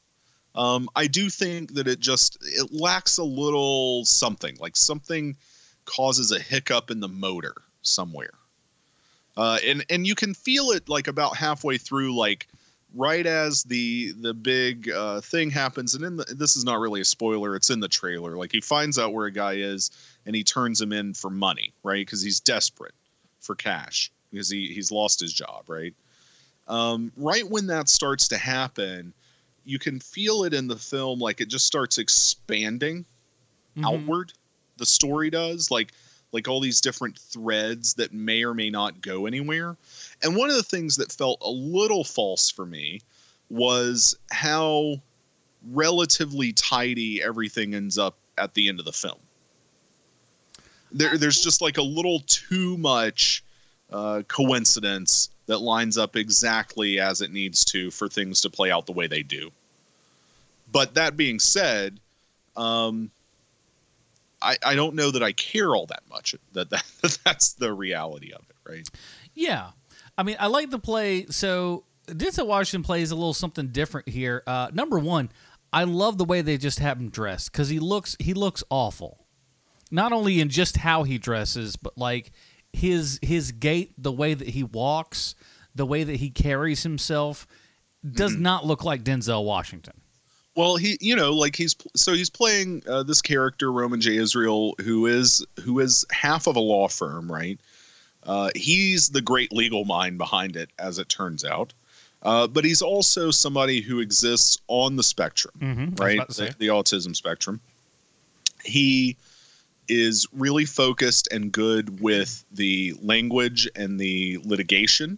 [0.55, 5.37] Um i do think that it just it lacks a little something like something
[5.85, 8.33] causes a hiccup in the motor somewhere.
[9.37, 12.47] Uh and and you can feel it like about halfway through like
[12.95, 17.01] right as the the big uh, thing happens and in the, this is not really
[17.01, 18.35] a spoiler it's in the trailer.
[18.35, 19.91] Like he finds out where a guy is
[20.25, 22.05] and he turns him in for money right?
[22.05, 22.95] Because he's desperate
[23.39, 25.93] for cash because he he's lost his job right?
[26.67, 29.13] Um, right when that starts to happen
[29.65, 33.05] you can feel it in the film like it just starts expanding
[33.86, 34.34] outward.
[34.77, 35.91] The story does like
[36.32, 39.77] like all these different threads that may or may not go anywhere.
[40.23, 43.01] And one of the things that felt a little false for me
[43.49, 45.01] was how
[45.71, 49.17] relatively tidy everything ends up at the end of the film.
[50.91, 53.43] There, there's just like a little too much
[53.91, 58.85] uh, coincidence that lines up exactly as it needs to for things to play out
[58.85, 59.49] the way they do.
[60.71, 61.99] But that being said,
[62.55, 63.09] um,
[64.41, 66.35] I, I don't know that I care all that much.
[66.53, 66.83] That, that
[67.25, 68.89] that's the reality of it, right?
[69.33, 69.71] Yeah,
[70.17, 71.25] I mean, I like the play.
[71.27, 74.43] So Denzel Washington plays a little something different here.
[74.45, 75.31] Uh, number one,
[75.71, 79.25] I love the way they just have him dressed because he looks he looks awful.
[79.91, 82.31] Not only in just how he dresses, but like
[82.74, 85.36] his his gait, the way that he walks,
[85.76, 87.47] the way that he carries himself,
[88.09, 89.93] does not look like Denzel Washington.
[90.55, 94.17] Well, he, you know, like he's so he's playing uh, this character Roman J.
[94.17, 97.59] Israel, who is who is half of a law firm, right?
[98.24, 101.74] Uh, he's the great legal mind behind it, as it turns out.
[102.22, 106.15] Uh, but he's also somebody who exists on the spectrum, Mhm, right?
[106.17, 106.49] about to say.
[106.49, 107.61] The, the autism spectrum.
[108.65, 109.15] He
[109.89, 115.17] is really focused and good with the language and the litigation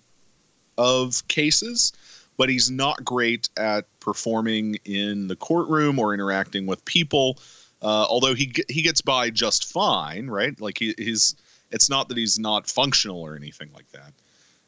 [0.77, 1.93] of cases,
[2.37, 7.37] but he's not great at performing in the courtroom or interacting with people.
[7.81, 10.59] Uh, although he he gets by just fine, right?
[10.61, 11.35] Like he, he's
[11.71, 14.13] it's not that he's not functional or anything like that.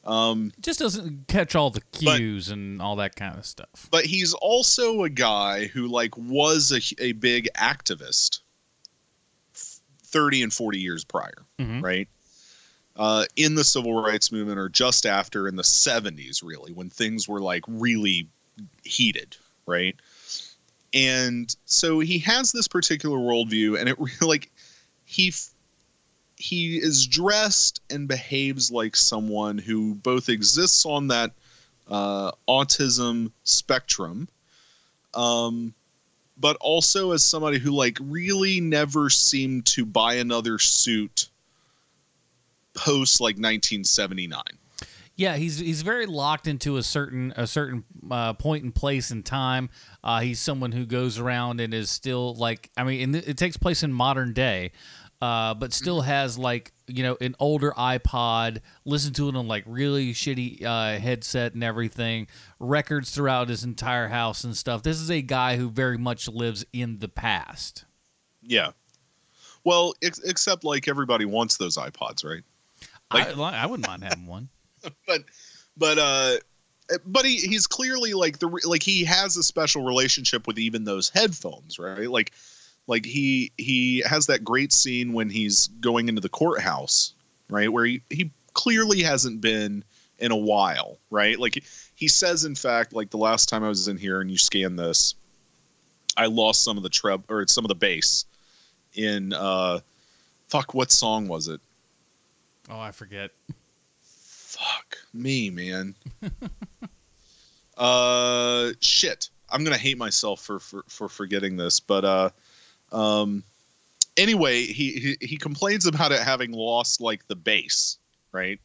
[0.09, 3.87] Um, Just doesn't catch all the cues and all that kind of stuff.
[3.89, 8.39] but he's also a guy who like was a, a big activist
[10.13, 11.81] 30 and 40 years prior Mhm.
[11.83, 12.07] right
[12.95, 17.27] uh, in the civil rights movement or just after in the 70s really when things
[17.27, 18.27] were like really
[18.83, 19.35] heated
[19.65, 19.95] right
[20.93, 24.51] and so he has this particular worldview and it really like
[25.05, 25.33] he
[26.35, 31.31] he is dressed and behaves like someone who both exists on that
[31.89, 34.27] uh, autism spectrum
[35.15, 35.73] um,
[36.37, 41.29] but also as somebody who like really never seemed to buy another suit
[42.73, 44.41] post like 1979
[45.15, 49.21] Yeah, he's he's very locked into a certain a certain uh, point and place in
[49.21, 49.69] time.
[50.03, 53.55] Uh, he's someone who goes around and is still like I mean, and it takes
[53.55, 54.71] place in modern day,
[55.21, 59.63] uh, but still has like you know an older iPod, listen to it on like
[59.65, 62.27] really shitty uh, headset and everything,
[62.59, 64.83] records throughout his entire house and stuff.
[64.83, 67.85] This is a guy who very much lives in the past.
[68.41, 68.71] Yeah.
[69.63, 72.43] Well, ex- except like everybody wants those iPods, right?
[73.11, 74.49] I, I wouldn't mind having one.
[75.07, 75.23] but
[75.77, 76.35] but uh
[77.05, 81.09] but he he's clearly like the like he has a special relationship with even those
[81.09, 82.33] headphones right like
[82.87, 87.13] like he he has that great scene when he's going into the courthouse
[87.49, 89.83] right where he he clearly hasn't been
[90.19, 91.63] in a while right like
[91.95, 94.75] he says in fact like the last time i was in here and you scan
[94.75, 95.15] this
[96.17, 98.25] i lost some of the treb or some of the bass
[98.93, 99.79] in uh
[100.47, 101.59] fuck what song was it
[102.69, 103.31] Oh, I forget.
[104.01, 105.95] Fuck me, man.
[107.77, 109.29] uh, shit.
[109.49, 112.29] I'm gonna hate myself for for, for forgetting this, but uh,
[112.93, 113.43] um,
[114.15, 117.97] anyway, he, he he complains about it having lost like the bass,
[118.31, 118.59] right?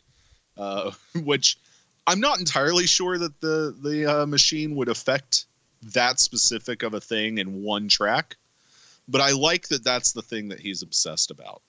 [0.57, 1.59] Uh, which
[2.07, 5.47] I'm not entirely sure that the the uh, machine would affect
[5.95, 8.37] that specific of a thing in one track,
[9.09, 11.62] but I like that that's the thing that he's obsessed about.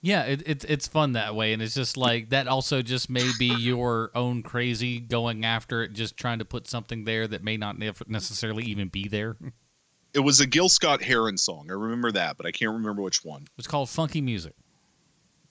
[0.00, 2.46] Yeah, it, it's it's fun that way, and it's just like that.
[2.46, 7.04] Also, just may be your own crazy going after it, just trying to put something
[7.04, 9.36] there that may not necessarily even be there.
[10.14, 11.66] It was a Gil Scott Heron song.
[11.70, 13.46] I remember that, but I can't remember which one.
[13.58, 14.54] It's called Funky Music.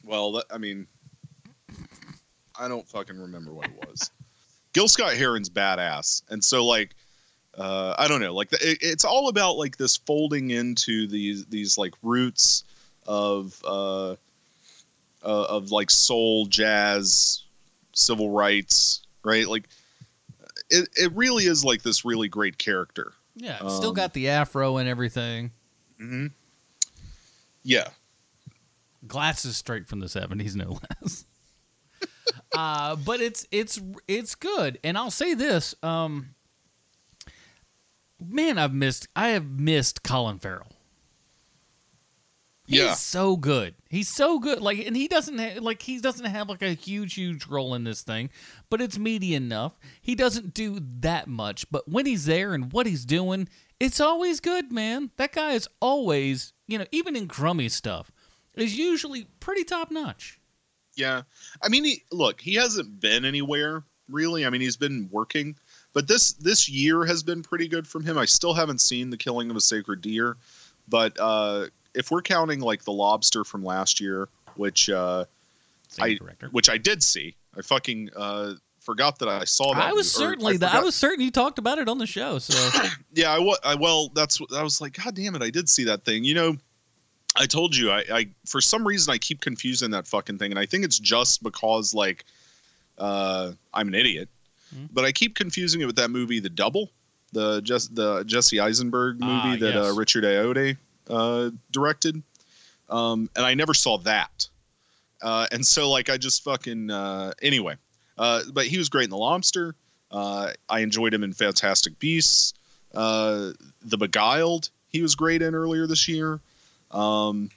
[0.03, 0.87] Well, that, I mean,
[2.59, 4.09] I don't fucking remember what it was.
[4.73, 6.95] Gil Scott Heron's badass, and so like,
[7.57, 11.45] uh, I don't know, like the, it, it's all about like this folding into these
[11.45, 12.63] these like roots
[13.07, 14.15] of uh, uh,
[15.23, 17.43] of like soul, jazz,
[17.93, 19.47] civil rights, right?
[19.47, 19.67] Like,
[20.69, 23.13] it it really is like this really great character.
[23.39, 25.51] Yeah, it's still Um, got the afro and everything.
[25.99, 26.27] hmm
[27.63, 27.89] Yeah,
[29.05, 31.25] Glasses straight from the seventies, no less.
[32.55, 36.33] uh, but it's it's it's good, and I'll say this, um,
[38.19, 40.71] man, I've missed I have missed Colin Farrell.
[42.67, 42.93] He's Yeah.
[42.95, 43.75] so good.
[43.89, 44.59] He's so good.
[44.61, 47.85] Like, and he doesn't ha- like he doesn't have like a huge, huge role in
[47.85, 48.29] this thing,
[48.69, 49.79] but it's meaty enough.
[50.01, 53.47] He doesn't do that much, but when he's there and what he's doing,
[53.79, 55.11] it's always good, man.
[55.15, 58.11] That guy is always, you know, even in crummy stuff,
[58.55, 60.39] is usually pretty top notch.
[60.95, 61.21] Yeah.
[61.61, 64.45] I mean, he, look, he hasn't been anywhere really.
[64.45, 65.55] I mean, he's been working,
[65.93, 68.17] but this this year has been pretty good from him.
[68.17, 70.37] I still haven't seen The Killing of a Sacred Deer,
[70.87, 71.67] but uh,
[71.97, 75.25] if we're counting like The Lobster from last year, which uh,
[75.89, 76.47] Same I director.
[76.51, 79.83] which I did see, I fucking uh, forgot that I saw that.
[79.83, 82.39] I was movie, certainly that I was certain you talked about it on the show.
[82.39, 82.79] So
[83.13, 85.03] yeah, I, I well, that's what I was like.
[85.03, 86.23] God damn it, I did see that thing.
[86.23, 86.57] You know,
[87.35, 90.59] I told you, I, I for some reason I keep confusing that fucking thing, and
[90.59, 92.25] I think it's just because like
[92.97, 94.29] uh, I'm an idiot,
[94.93, 96.91] but I keep confusing it with that movie, The Double,
[97.33, 99.93] the just the Jesse Eisenberg movie Ah, that uh.
[99.93, 100.77] Richard Ayoade
[101.09, 102.21] uh, directed,
[102.89, 104.47] um, and I never saw that,
[105.21, 107.75] uh, and so like I just fucking uh, anyway.
[108.17, 109.75] Uh, but he was great in The Lobster.
[110.11, 112.53] Uh, I enjoyed him in Fantastic Beasts.
[112.95, 113.51] Uh,
[113.85, 116.39] the Beguiled, he was great in earlier this year.
[116.91, 117.51] Um,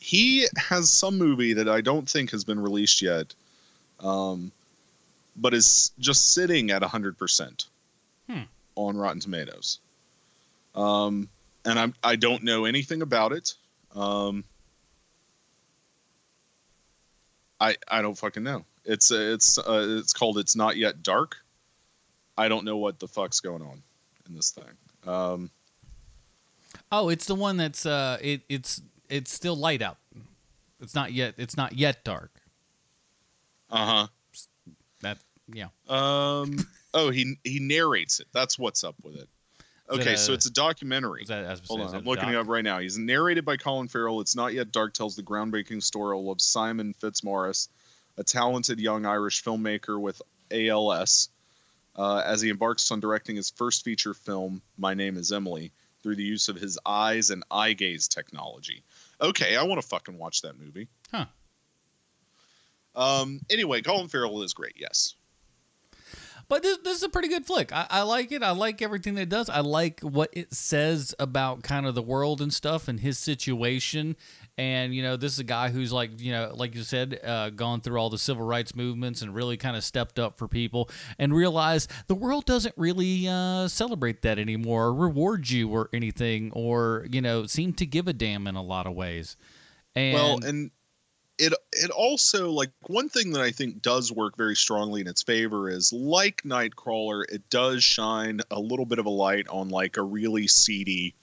[0.00, 3.34] he has some movie that I don't think has been released yet,
[4.00, 4.52] um,
[5.36, 7.66] but is just sitting at 100%
[8.28, 8.42] Hmm.
[8.76, 9.80] on Rotten Tomatoes.
[10.74, 11.28] Um,
[11.68, 13.54] and I'm, I don't know anything about it.
[13.94, 14.44] Um,
[17.60, 18.64] I, I don't fucking know.
[18.84, 21.36] It's uh, it's uh, it's called It's Not Yet Dark.
[22.36, 23.82] I don't know what the fuck's going on
[24.28, 25.12] in this thing.
[25.12, 25.50] Um,
[26.90, 29.98] Oh, it's the one that's uh it it's it's still light out.
[30.80, 32.30] It's not yet it's not yet dark.
[33.70, 34.06] uh huh.
[35.00, 35.18] That
[35.52, 35.68] yeah.
[35.88, 36.58] Um.
[36.94, 38.28] oh, he he narrates it.
[38.32, 39.28] That's what's up with it.
[39.90, 41.24] Okay, that so it's a documentary.
[41.26, 42.78] That, Hold on, I'm looking it up right now.
[42.78, 44.20] He's narrated by Colin Farrell.
[44.20, 44.92] It's not yet dark.
[44.92, 47.68] Tells the groundbreaking story of Simon Fitzmaurice,
[48.16, 50.20] a talented young Irish filmmaker with
[50.50, 51.30] ALS,
[51.96, 55.72] uh, as he embarks on directing his first feature film, My Name Is Emily,
[56.02, 58.82] through the use of his eyes and eye gaze technology.
[59.20, 60.88] Okay, I want to fucking watch that movie.
[61.12, 61.26] Huh.
[62.94, 63.40] Um.
[63.48, 64.74] Anyway, Colin Farrell is great.
[64.76, 65.14] Yes.
[66.48, 67.72] But this this is a pretty good flick.
[67.72, 68.42] I, I like it.
[68.42, 69.50] I like everything that it does.
[69.50, 74.16] I like what it says about kind of the world and stuff and his situation.
[74.56, 77.50] And you know, this is a guy who's like you know, like you said, uh,
[77.50, 80.88] gone through all the civil rights movements and really kind of stepped up for people
[81.18, 86.50] and realized the world doesn't really uh, celebrate that anymore, or reward you or anything,
[86.54, 89.36] or you know, seem to give a damn in a lot of ways.
[89.94, 90.70] And well, and
[91.38, 95.22] it it also like one thing that I think does work very strongly in its
[95.22, 99.96] favor is like Nightcrawler, it does shine a little bit of a light on like
[99.96, 101.14] a really seedy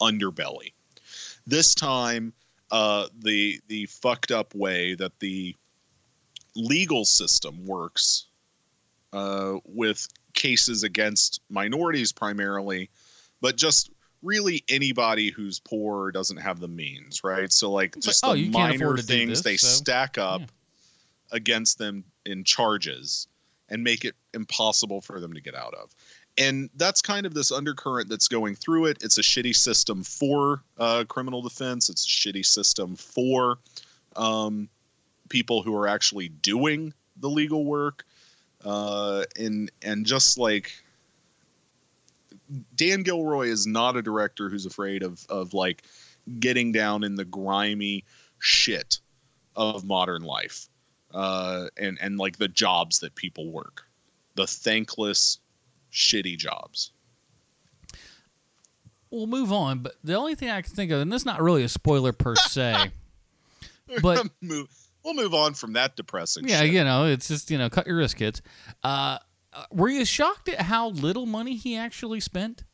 [0.00, 0.72] underbelly.
[1.46, 2.32] This time,
[2.70, 5.54] uh, the the fucked up way that the
[6.54, 8.26] legal system works
[9.12, 12.90] uh, with cases against minorities primarily,
[13.40, 13.90] but just
[14.26, 17.52] really anybody who's poor doesn't have the means, right?
[17.52, 19.68] So like It's just like, oh, the minor afford to do things this, they so-
[19.68, 20.42] stack up
[21.32, 23.28] against them in charges
[23.68, 25.94] and make it impossible for them to get out of.
[26.38, 28.98] And that's kind of this undercurrent that's going through it.
[29.00, 31.88] It's a shitty system for uh, criminal defense.
[31.88, 33.58] It's a shitty system for
[34.16, 34.68] um,
[35.30, 38.04] people who are actually doing the legal work.
[38.64, 40.72] Uh, and and just like
[42.74, 45.82] Dan Gilroy is not a director who's afraid of of like
[46.38, 48.04] getting down in the grimy
[48.38, 48.98] shit
[49.54, 50.68] of modern life
[51.14, 53.84] uh, and and like the jobs that people work,
[54.34, 55.38] the thankless,
[55.92, 56.92] shitty jobs.
[59.10, 61.40] We'll move on, but the only thing I can think of, and this is not
[61.40, 62.90] really a spoiler per se,
[64.02, 64.68] but move,
[65.04, 66.48] we'll move on from that depressing.
[66.48, 66.72] yeah, shit.
[66.72, 68.42] you know, it's just you know, cut your wrist, kids.
[68.84, 69.18] Uh, uh,
[69.70, 72.64] were you shocked at how little money he actually spent?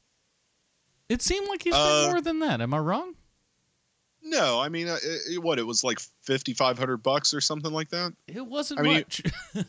[1.09, 2.61] It seemed like he spent Uh, more than that.
[2.61, 3.15] Am I wrong?
[4.23, 7.73] No, I mean, uh, it, what it was like fifty five hundred bucks or something
[7.73, 8.13] like that.
[8.29, 9.23] It wasn't I mean, much.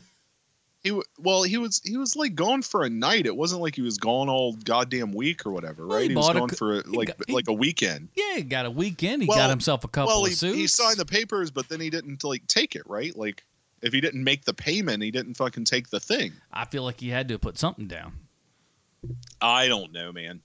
[0.82, 3.24] He well, he was he was like gone for a night.
[3.24, 6.02] It wasn't like he was gone all goddamn week or whatever, Well, right?
[6.02, 8.10] he he was bought a gone for he like got- he- like a weekend.
[8.14, 9.22] yeah, he got a weekend.
[9.22, 10.58] He Well- got himself a couple well, of he, suits.
[10.58, 13.16] he signed the papers, but then he didn't like take it, right?
[13.16, 13.42] Like
[13.84, 16.32] if he didn't make the payment, he didn't fucking take the thing.
[16.50, 18.14] I feel like he had to put something down.
[19.40, 20.40] I don't know, man.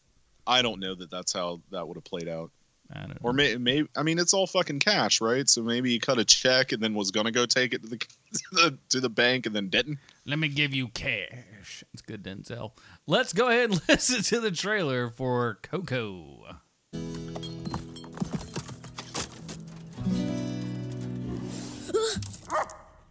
[0.45, 2.51] I don't know that that's how that would have played out.
[2.91, 5.47] I don't Or may, maybe I mean it's all fucking cash, right?
[5.47, 7.97] So maybe he cut a check and then was gonna go take it to the
[7.97, 8.07] to
[8.51, 9.99] the, to the bank and then didn't.
[10.25, 11.83] Let me give you cash.
[11.93, 12.71] It's good, Denzel.
[13.07, 16.57] Let's go ahead and listen to the trailer for Coco.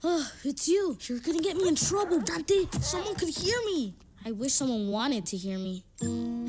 [0.05, 0.97] Oh, it's you.
[1.03, 2.67] You're gonna get me in trouble, Dante.
[2.81, 3.95] Someone could hear me.
[4.25, 5.83] I wish someone wanted to hear me.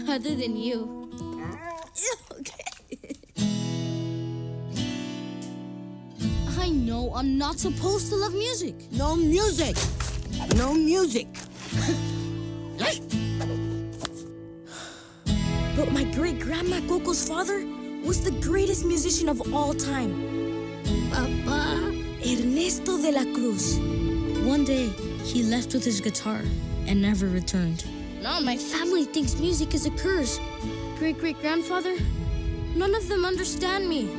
[0.08, 1.10] Other than you.
[2.40, 2.64] okay.
[6.60, 8.76] I know I'm not supposed to love music.
[8.92, 9.76] No music.
[10.56, 11.28] No music.
[15.76, 17.66] But my great grandma Coco's father
[18.04, 20.12] was the greatest musician of all time.
[21.10, 21.89] Papa.
[22.30, 23.80] Ernesto de la Cruz.
[24.46, 24.90] One day,
[25.24, 26.42] he left with his guitar
[26.86, 27.86] and never returned.
[28.22, 30.40] Now my family thinks music is a curse.
[31.00, 31.96] Great great grandfather,
[32.76, 34.12] none of them understand me.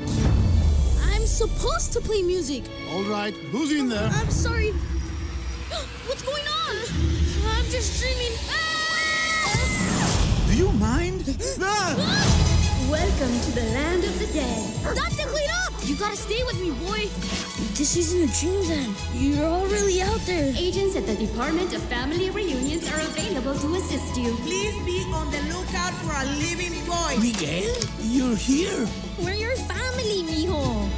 [1.13, 2.65] I'm supposed to play music.
[2.91, 4.09] All right, who's in there?
[4.13, 4.73] I'm sorry.
[6.07, 6.77] What's going on?
[7.47, 8.37] I'm just dreaming.
[10.49, 11.23] Do you mind?
[11.63, 12.51] Ah!
[12.91, 14.97] Welcome to the land of the dead.
[14.97, 15.73] Dante, wait up!
[15.85, 17.50] You gotta stay with me, boy.
[17.75, 18.95] This isn't a dream then.
[19.15, 20.53] You're all really out there.
[20.57, 24.35] Agents at the Department of Family Reunions are available to assist you.
[24.45, 27.17] Please be on the lookout for a living boy.
[27.21, 28.87] Miguel, you're here.
[29.19, 30.89] We're your family, mijo.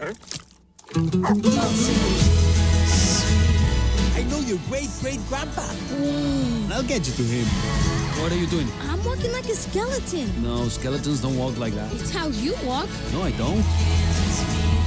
[0.00, 2.77] I know
[4.48, 5.60] your great great grandpa.
[5.60, 6.72] Mm.
[6.72, 7.44] I'll get you to him.
[8.22, 8.66] What are you doing?
[8.88, 10.42] I'm walking like a skeleton.
[10.42, 11.92] No, skeletons don't walk like that.
[11.92, 12.88] It's how you walk.
[13.12, 13.62] No, I don't.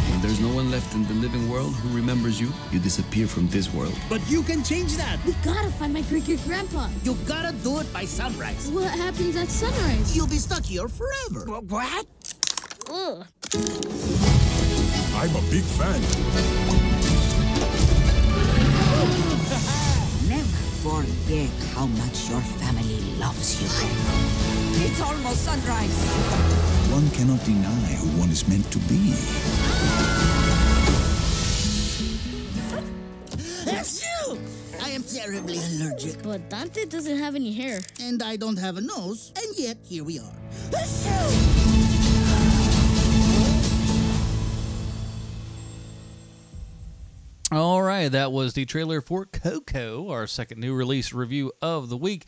[0.09, 3.47] When there's no one left in the living world who remembers you, you disappear from
[3.49, 3.93] this world.
[4.09, 5.23] But you can change that.
[5.25, 6.89] We gotta find my great great grandpa.
[7.03, 8.67] You gotta do it by sunrise.
[8.71, 10.15] What happens at sunrise?
[10.15, 11.45] You'll be stuck here forever.
[11.61, 12.07] What?
[12.89, 13.27] Ugh.
[15.13, 16.60] I'm a big fan.
[20.81, 23.67] Forget how much your family loves you.
[24.83, 25.93] It's almost sunrise.
[26.89, 29.13] One cannot deny who one is meant to be.
[33.63, 34.39] That's you!
[34.81, 36.23] I am terribly allergic.
[36.23, 37.81] But Dante doesn't have any hair.
[38.01, 40.35] And I don't have a nose, and yet here we are.
[40.73, 41.90] All
[48.01, 52.25] right, that was the trailer for Coco, our second new release review of the week.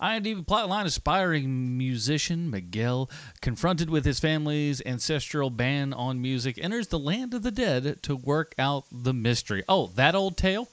[0.00, 3.10] IMDb plotline aspiring musician Miguel,
[3.42, 8.16] confronted with his family's ancestral ban on music, enters the land of the dead to
[8.16, 9.62] work out the mystery.
[9.68, 10.68] Oh, that old tale?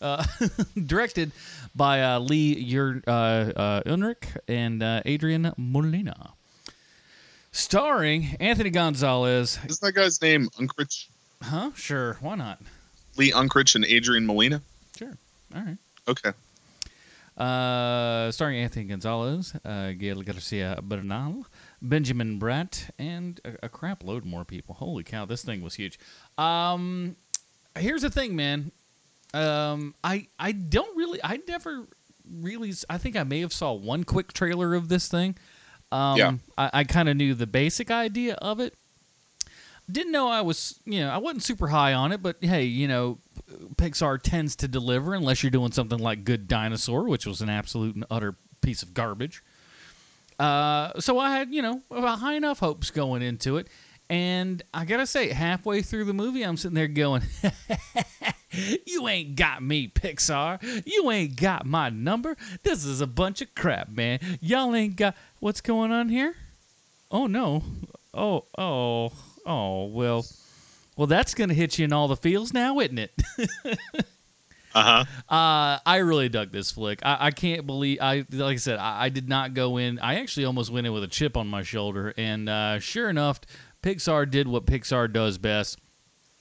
[0.00, 0.24] Uh,
[0.86, 1.32] directed
[1.74, 6.34] by uh, Lee Ur- uh, uh, Unrich and uh, Adrian Molina.
[7.50, 9.58] Starring Anthony Gonzalez.
[9.66, 11.08] Isn't that guy's name Unkrich?
[11.42, 11.72] Huh?
[11.74, 12.16] Sure.
[12.20, 12.60] Why not?
[13.18, 14.62] Lee Unkrich and Adrian Molina?
[14.96, 15.16] Sure.
[15.54, 15.76] All right.
[16.06, 16.30] Okay.
[17.36, 21.46] Uh, starring Anthony Gonzalez, uh, Gael Garcia Bernal,
[21.80, 24.74] Benjamin Bratt, and a, a crap load more people.
[24.74, 26.00] Holy cow, this thing was huge.
[26.36, 27.14] Um,
[27.78, 28.72] here's the thing, man.
[29.34, 31.86] Um, I I don't really, I never
[32.28, 35.36] really, I think I may have saw one quick trailer of this thing.
[35.92, 36.32] Um, Yeah.
[36.56, 38.74] I, I kind of knew the basic idea of it.
[39.90, 42.88] Didn't know I was, you know, I wasn't super high on it, but hey, you
[42.88, 43.18] know,
[43.76, 47.94] Pixar tends to deliver unless you're doing something like Good Dinosaur, which was an absolute
[47.94, 49.42] and utter piece of garbage.
[50.38, 53.68] Uh, so I had, you know, about high enough hopes going into it.
[54.10, 57.22] And I gotta say, halfway through the movie, I'm sitting there going,
[58.86, 60.62] You ain't got me, Pixar.
[60.86, 62.36] You ain't got my number.
[62.62, 64.20] This is a bunch of crap, man.
[64.40, 65.14] Y'all ain't got.
[65.40, 66.34] What's going on here?
[67.10, 67.62] Oh, no.
[68.14, 69.12] Oh, oh,
[69.48, 70.24] oh, well.
[70.96, 73.12] Well, that's going to hit you in all the feels now, isn't it?
[74.74, 75.34] Uh huh.
[75.34, 77.00] Uh, I really dug this flick.
[77.02, 79.98] I, I can't believe I like I said I, I did not go in.
[79.98, 83.40] I actually almost went in with a chip on my shoulder, and uh, sure enough,
[83.82, 85.80] Pixar did what Pixar does best.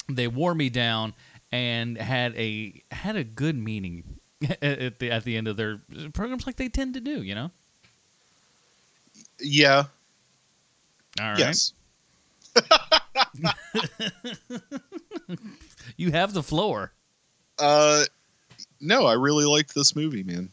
[0.09, 1.13] They wore me down
[1.51, 4.19] and had a had a good meaning
[4.61, 5.81] at the at the end of their
[6.13, 7.23] programs, like they tend to do.
[7.23, 7.51] You know.
[9.39, 9.85] Yeah.
[11.19, 11.39] All right.
[11.39, 11.73] Yes.
[15.97, 16.93] You have the floor.
[17.57, 18.03] Uh,
[18.79, 20.49] no, I really liked this movie, man.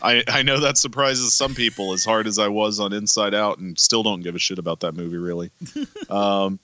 [0.00, 3.58] I I know that surprises some people as hard as I was on Inside Out,
[3.58, 5.50] and still don't give a shit about that movie, really.
[6.08, 6.58] um,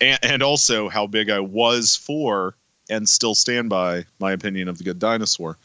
[0.00, 2.54] and and also how big I was for,
[2.88, 5.58] and still stand by my opinion of the Good Dinosaur.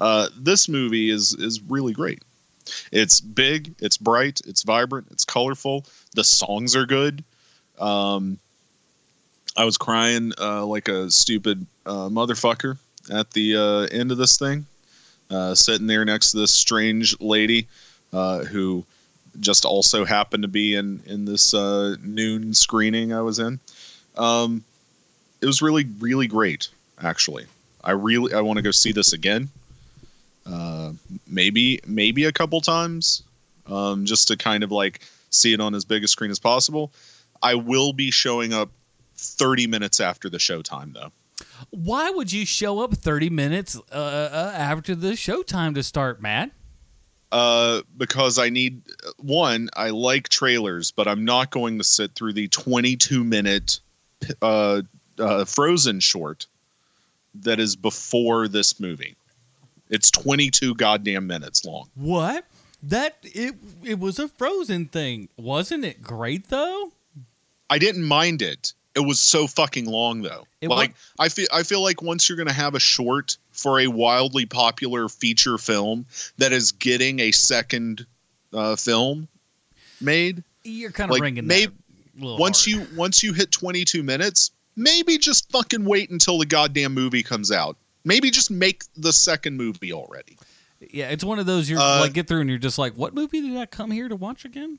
[0.00, 2.22] Uh, this movie is is really great.
[2.92, 5.84] It's big, it's bright, it's vibrant, it's colorful.
[6.14, 7.24] The songs are good.
[7.78, 8.38] Um,
[9.56, 12.78] I was crying uh, like a stupid uh, motherfucker
[13.10, 14.66] at the uh, end of this thing,
[15.30, 17.68] uh, sitting there next to this strange lady
[18.12, 18.84] uh, who
[19.40, 23.60] just also happened to be in in this uh, noon screening I was in.
[24.16, 24.64] Um,
[25.40, 26.68] it was really really great,
[27.02, 27.46] actually.
[27.82, 29.48] I really I want to go see this again.
[30.48, 30.92] Uh,
[31.26, 33.22] maybe maybe a couple times,
[33.66, 36.92] um, just to kind of like see it on as big a screen as possible.
[37.42, 38.70] I will be showing up
[39.16, 41.12] 30 minutes after the showtime though.
[41.70, 46.50] Why would you show up 30 minutes uh, uh, after the showtime to start, Matt?
[47.32, 48.82] Uh, because I need
[49.18, 53.80] one, I like trailers, but I'm not going to sit through the 22 minute
[54.40, 54.82] uh,
[55.18, 56.46] uh, Frozen short
[57.34, 59.16] that is before this movie.
[59.90, 61.88] It's 22 goddamn minutes long.
[61.94, 62.44] What?
[62.82, 66.02] That it it was a Frozen thing, wasn't it?
[66.02, 66.92] Great though.
[67.70, 68.72] I didn't mind it.
[68.94, 70.46] It was so fucking long though.
[70.60, 73.80] It like I feel I feel like once you're going to have a short for
[73.80, 76.06] a wildly popular feature film
[76.38, 78.06] that is getting a second
[78.52, 79.28] uh, film
[80.00, 81.72] made, You're kind of like ringing maybe
[82.20, 82.38] that.
[82.38, 82.88] once hard.
[82.90, 87.50] you once you hit 22 minutes, maybe just fucking wait until the goddamn movie comes
[87.50, 87.76] out.
[88.06, 90.38] Maybe just make the second movie already.
[90.80, 93.14] Yeah, it's one of those you're Uh, like get through and you're just like, what
[93.14, 94.78] movie did I come here to watch again?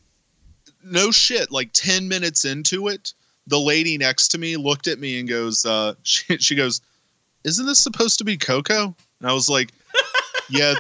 [0.84, 3.14] no shit like 10 minutes into it
[3.48, 6.82] the lady next to me looked at me and goes uh she, she goes
[7.46, 9.72] isn't this supposed to be coco and i was like
[10.50, 10.76] yeah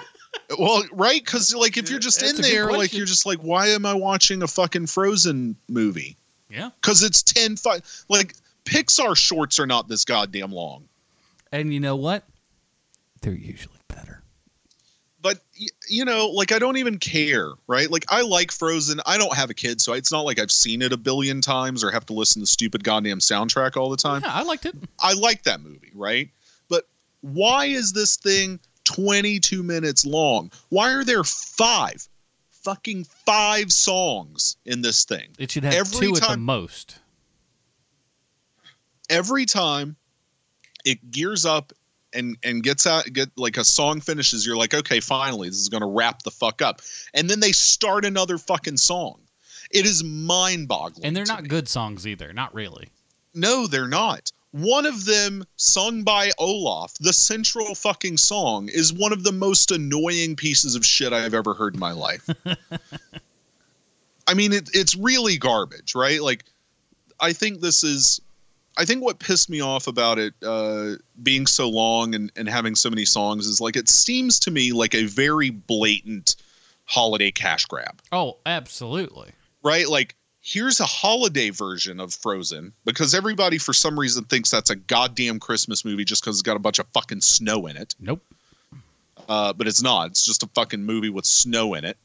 [0.60, 3.68] well right because like if you're just That's in there like you're just like why
[3.70, 6.16] am i watching a fucking frozen movie
[6.50, 6.70] Yeah.
[6.82, 8.34] because it's 10 fi- like
[8.66, 10.84] pixar shorts are not this goddamn long
[11.52, 12.24] And you know what?
[13.22, 14.22] They're usually better.
[15.22, 15.40] but
[15.90, 19.50] you know like i don't even care right like i like frozen i don't have
[19.50, 22.14] a kid so it's not like i've seen it a billion times or have to
[22.14, 24.76] listen to stupid goddamn soundtrack all the time Yeah, I liked it.
[25.00, 26.30] i like that movie right
[26.70, 26.88] but
[27.22, 32.08] why is this thing 22 minutes long why are there five
[32.52, 37.00] fucking five songs in this thing It should have Every two at the time- most.
[39.10, 39.96] every time
[40.86, 41.74] it gears up
[42.18, 45.70] and and gets out get like a song finishes you're like okay finally this is
[45.70, 46.82] going to wrap the fuck up.
[47.14, 49.20] And then they start another fucking song.
[49.72, 52.34] It is mind boggling And they're not good songs either.
[52.34, 52.90] Not really.
[53.34, 54.32] no they're not.
[54.52, 59.72] One of them sung by olaf the central fucking song is one of the most
[59.72, 62.28] annoying pieces of shit i've ever heard in my life.
[64.28, 66.22] I mean it, it's really garbage right?
[66.22, 66.44] Like
[67.20, 68.22] i think this is
[68.78, 72.76] I think what pissed me off about it uh, being so long and, and having
[72.76, 76.36] so many songs is like it seems to me like a very blatant
[76.86, 79.32] holiday cash grab, Oh, absolutely.
[79.64, 79.88] right?
[79.90, 84.76] Like, here's a holiday version of Frozen because everybody, for some reason, thinks that's a
[84.76, 87.96] goddamn Christmas movie just because it's got a bunch of fucking snow in it.
[88.00, 88.24] Nope.
[89.28, 90.08] Uh, but it's not.
[90.12, 91.98] It's just a fucking movie with snow in it.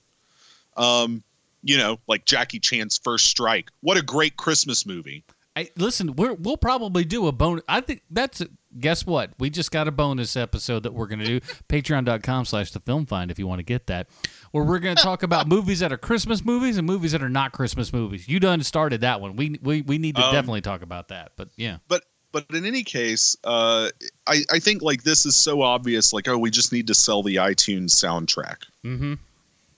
[0.76, 1.22] Um,
[1.62, 3.70] you know, like Jackie Chan's First Strike.
[3.82, 5.22] What a great Christmas movie.
[5.54, 7.62] I, listen, we're, we'll probably do a bonus.
[7.68, 8.48] I think that's a,
[8.80, 9.32] guess what?
[9.38, 11.40] We just got a bonus episode that we're going to do.
[11.68, 14.08] Patreon.com slash the film find if you want to get that.
[14.52, 17.28] Where we're going to talk about movies that are Christmas movies and movies that are
[17.28, 18.28] not Christmas movies.
[18.28, 19.36] You done started that one.
[19.36, 21.32] We we, we need to Um, definitely talk about that.
[21.36, 21.78] But yeah.
[21.88, 23.90] But but in any case, uh,
[24.26, 26.14] I I think like this is so obvious.
[26.14, 28.56] Like, oh, we just need to sell the iTunes soundtrack.
[28.84, 29.14] Mm-hmm.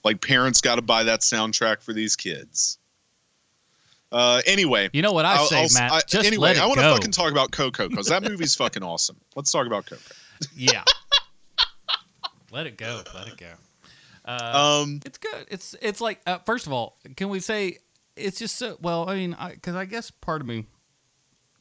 [0.05, 2.79] Like, parents got to buy that soundtrack for these kids.
[4.15, 5.91] Uh, anyway, You know what I I'll- say, I'll- Matt?
[5.93, 9.17] I- Just anyway, I want to fucking talk about Coco because that movie's fucking awesome.
[9.35, 10.01] Let's talk about Coco.
[10.57, 10.85] Yeah.
[12.53, 13.03] let it go.
[13.15, 13.51] Let it go.
[14.25, 15.47] Uh, Um, it's good.
[15.51, 17.79] It's it's like uh, first of all, can we say
[18.17, 19.09] it's just so well?
[19.09, 20.65] I mean, because I, guess part of me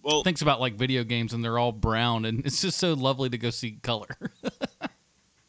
[0.04, 3.30] well thinks about like video games and they're all brown, and it's just so lovely
[3.32, 4.08] to go see color.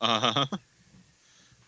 [0.00, 0.44] Uh-huh.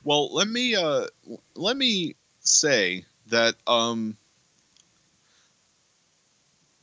[0.05, 1.07] Well, let me uh
[1.55, 4.17] let me say that um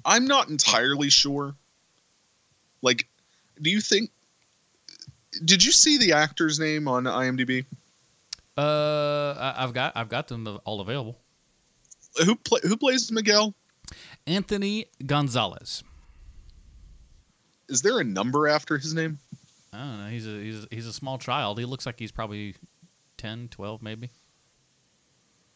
[0.05, 1.55] I'm not entirely sure.
[2.81, 3.07] Like
[3.61, 4.09] do you think
[5.45, 7.65] did you see the actor's name on IMDb?
[8.57, 11.17] uh, I, I've got I've got them all available.
[12.25, 13.55] Who play, who plays Miguel?
[14.27, 15.83] Anthony Gonzalez.
[17.69, 19.17] Is there a number after his name?
[19.71, 20.09] I don't know.
[20.09, 21.57] He's a he's a, he's a small child.
[21.57, 22.55] He looks like he's probably
[23.17, 24.09] 10, 12 maybe.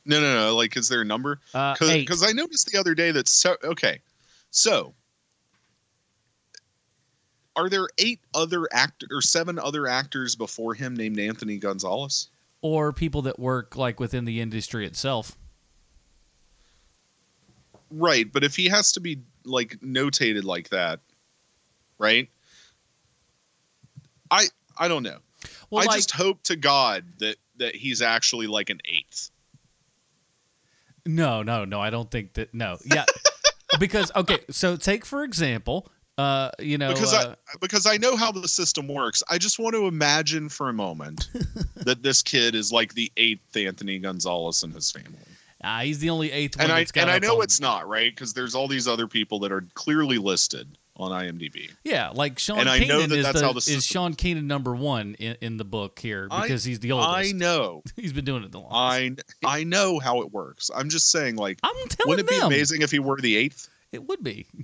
[0.05, 0.55] No, no, no.
[0.55, 1.39] Like, is there a number?
[1.53, 1.75] Uh.
[1.79, 3.99] Because I noticed the other day that so okay,
[4.51, 4.93] so
[7.57, 12.29] are there eight other act or seven other actors before him named Anthony Gonzalez?
[12.61, 15.37] Or people that work like within the industry itself.
[17.89, 20.99] Right, but if he has to be like notated like that,
[21.97, 22.29] right?
[24.29, 25.17] I I don't know.
[25.69, 29.31] Well, I like- just hope to God that that he's actually like an eighth.
[31.05, 31.79] No, no, no.
[31.79, 32.53] I don't think that.
[32.53, 33.05] No, yeah,
[33.80, 34.39] because okay.
[34.49, 38.47] So take for example, uh, you know, because uh, I because I know how the
[38.47, 39.22] system works.
[39.30, 41.30] I just want to imagine for a moment
[41.76, 45.20] that this kid is like the eighth Anthony Gonzalez in his family.
[45.63, 46.65] ah, he's the only eighth one.
[46.65, 49.39] And I and I know on- it's not right because there's all these other people
[49.39, 51.69] that are clearly listed on IMDb.
[51.83, 54.13] Yeah, like Sean And I know Keenan that is, that's the, how the is Sean
[54.13, 57.33] Keenan number one in, in the book here I- because he's the oldest.
[57.33, 57.83] I know.
[57.95, 59.23] he's been doing it the longest.
[59.45, 60.69] I I know how it works.
[60.75, 63.69] I'm just saying, like, I'm telling wouldn't it be amazing if he were the eighth?
[63.91, 64.47] It would be.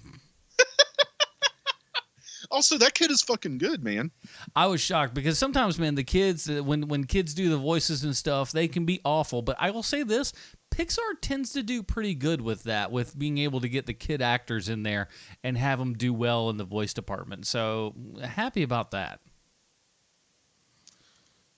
[2.52, 4.12] Also, that kid is fucking good, man.
[4.56, 8.04] I was shocked because sometimes, man, the kids uh, when when kids do the voices
[8.04, 9.42] and stuff, they can be awful.
[9.42, 10.34] But I will say this:
[10.74, 14.24] Pixar tends to do pretty good with that, with being able to get the kid
[14.24, 15.08] actors in there
[15.44, 17.46] and have them do well in the voice department.
[17.46, 17.94] So
[18.24, 19.20] happy about that.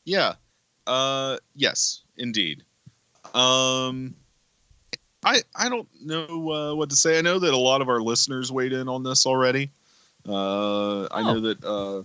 [0.03, 0.33] Yeah.
[0.85, 2.63] Uh yes, indeed.
[3.33, 4.15] Um
[5.23, 7.17] I I don't know uh, what to say.
[7.17, 9.71] I know that a lot of our listeners weighed in on this already.
[10.27, 12.03] Uh I know that uh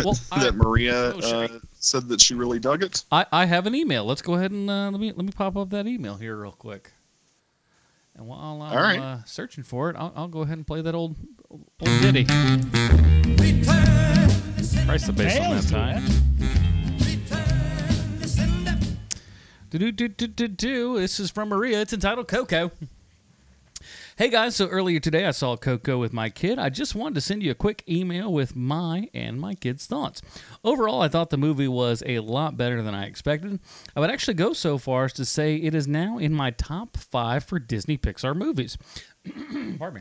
[0.04, 1.48] Well, I- that Maria Oh, uh,
[1.82, 3.04] said that she really dug it.
[3.12, 4.04] I, I have an email.
[4.04, 6.52] Let's go ahead and uh, let me let me pop up that email here real
[6.52, 6.92] quick.
[8.14, 8.98] And while I'm All right.
[8.98, 11.16] uh, searching for it, I'll, I'll go ahead and play that old
[11.50, 11.68] old
[12.00, 12.24] ditty.
[14.86, 16.02] Price the bass on that time.
[19.70, 20.98] Do do do do do do.
[21.00, 21.80] This is from Maria.
[21.80, 22.70] It's entitled Coco.
[24.18, 26.58] Hey guys, so earlier today I saw Coco with my kid.
[26.58, 30.20] I just wanted to send you a quick email with my and my kid's thoughts.
[30.62, 33.58] Overall, I thought the movie was a lot better than I expected.
[33.96, 36.98] I would actually go so far as to say it is now in my top
[36.98, 38.76] five for Disney Pixar movies.
[39.78, 40.00] Pardon me.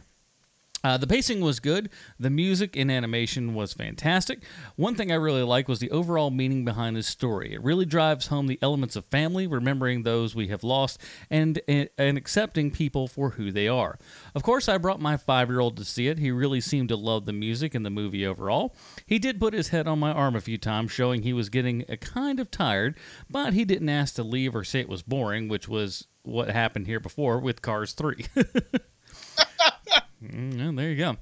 [0.83, 1.89] Uh, the pacing was good.
[2.19, 4.43] The music and animation was fantastic.
[4.75, 7.53] One thing I really liked was the overall meaning behind the story.
[7.53, 12.17] It really drives home the elements of family, remembering those we have lost, and and
[12.17, 13.99] accepting people for who they are.
[14.33, 16.17] Of course, I brought my five-year-old to see it.
[16.17, 18.75] He really seemed to love the music and the movie overall.
[19.05, 21.85] He did put his head on my arm a few times, showing he was getting
[21.87, 22.97] a kind of tired,
[23.29, 26.87] but he didn't ask to leave or say it was boring, which was what happened
[26.87, 28.25] here before with Cars 3.
[30.23, 31.17] Mm, there you go.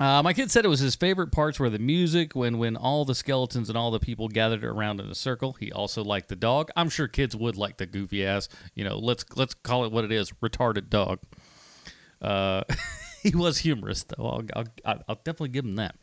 [0.00, 3.04] Uh, my kid said it was his favorite parts were the music when when all
[3.04, 5.54] the skeletons and all the people gathered around in a circle.
[5.54, 6.70] He also liked the dog.
[6.76, 10.04] I'm sure kids would like the goofy ass, you know, let's let's call it what
[10.04, 11.18] it is, retarded dog.
[12.22, 12.62] Uh,
[13.24, 14.44] he was humorous though.
[14.54, 15.96] I'll, I'll, I'll definitely give him that.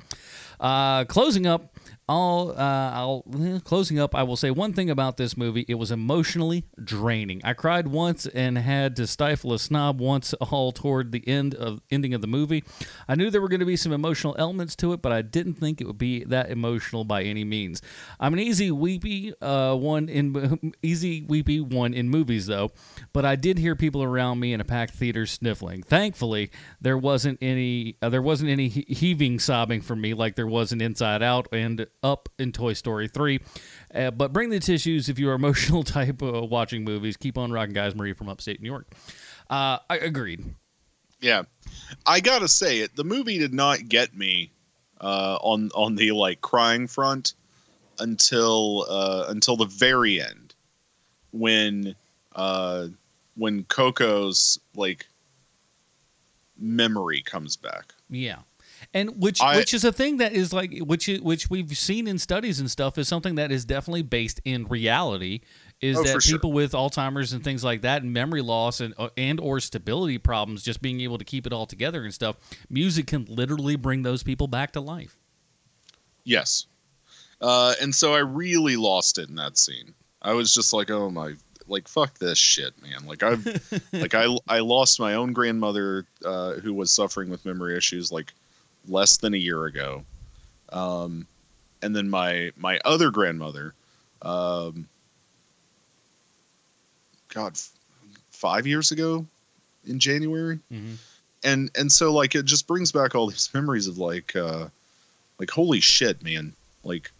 [0.60, 1.78] Uh, closing up,
[2.08, 4.14] I'll, uh, I'll eh, closing up.
[4.14, 7.42] I will say one thing about this movie: it was emotionally draining.
[7.44, 11.82] I cried once and had to stifle a snob once, all toward the end of
[11.90, 12.64] ending of the movie.
[13.08, 15.56] I knew there were going to be some emotional elements to it, but I didn't
[15.56, 17.82] think it would be that emotional by any means.
[18.20, 22.72] I'm an easy weepy uh, one in easy weepy one in movies though,
[23.14, 25.82] but I did hear people around me in a packed theater sniffling.
[25.82, 30.72] Thankfully, there wasn't any uh, there wasn't any heaving sobbing for me like there was
[30.72, 33.40] in Inside Out and Up in Toy Story 3.
[33.94, 37.18] Uh, but bring the tissues if you're emotional type of watching movies.
[37.18, 37.96] Keep on rocking, guys.
[37.96, 38.88] Marie from upstate New York.
[39.50, 40.44] Uh, I agreed.
[41.22, 41.44] Yeah,
[42.06, 42.96] I gotta say it.
[42.96, 44.52] The movie did not get me
[45.02, 47.34] uh, on on the like crying front
[48.00, 50.54] until uh, until the very end
[51.32, 51.96] when
[52.36, 52.88] uh,
[53.36, 55.08] when Coco's like
[56.58, 57.94] memory comes back.
[58.10, 58.40] Yeah.
[58.96, 62.18] And which I- which is a thing that is like which which we've seen in
[62.18, 65.42] studies and stuff is something that is definitely based in reality
[65.82, 66.38] is Oh, that for sure.
[66.40, 70.18] people with Alzheimer's and things like that and memory loss and uh, and or stability
[70.18, 72.38] problems just being able to keep it all together and stuff
[72.70, 75.18] music can literally bring those people back to life.
[76.24, 76.66] Yes.
[77.42, 79.94] Uh, and so I really lost it in that scene.
[80.22, 81.34] I was just like, oh my,
[81.68, 83.06] like fuck this shit, man.
[83.06, 83.46] Like I've,
[83.94, 88.34] like I, I lost my own grandmother uh, who was suffering with memory issues like
[88.88, 90.04] less than a year ago,
[90.70, 91.28] um,
[91.82, 93.74] and then my my other grandmother,
[94.22, 94.88] um,
[97.30, 97.72] God, f-
[98.32, 99.26] five years ago
[99.86, 100.60] in January,
[101.44, 104.36] and and so like it just brings back all these memories of like.
[104.36, 104.68] Uh,
[105.38, 106.54] like holy shit man.
[106.86, 107.12] Like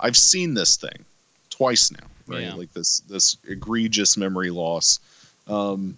[0.00, 1.02] i've seen this thing
[1.48, 2.42] twice now right?
[2.42, 2.54] Yeah.
[2.54, 5.00] like this this egregious memory loss.
[5.48, 5.96] Um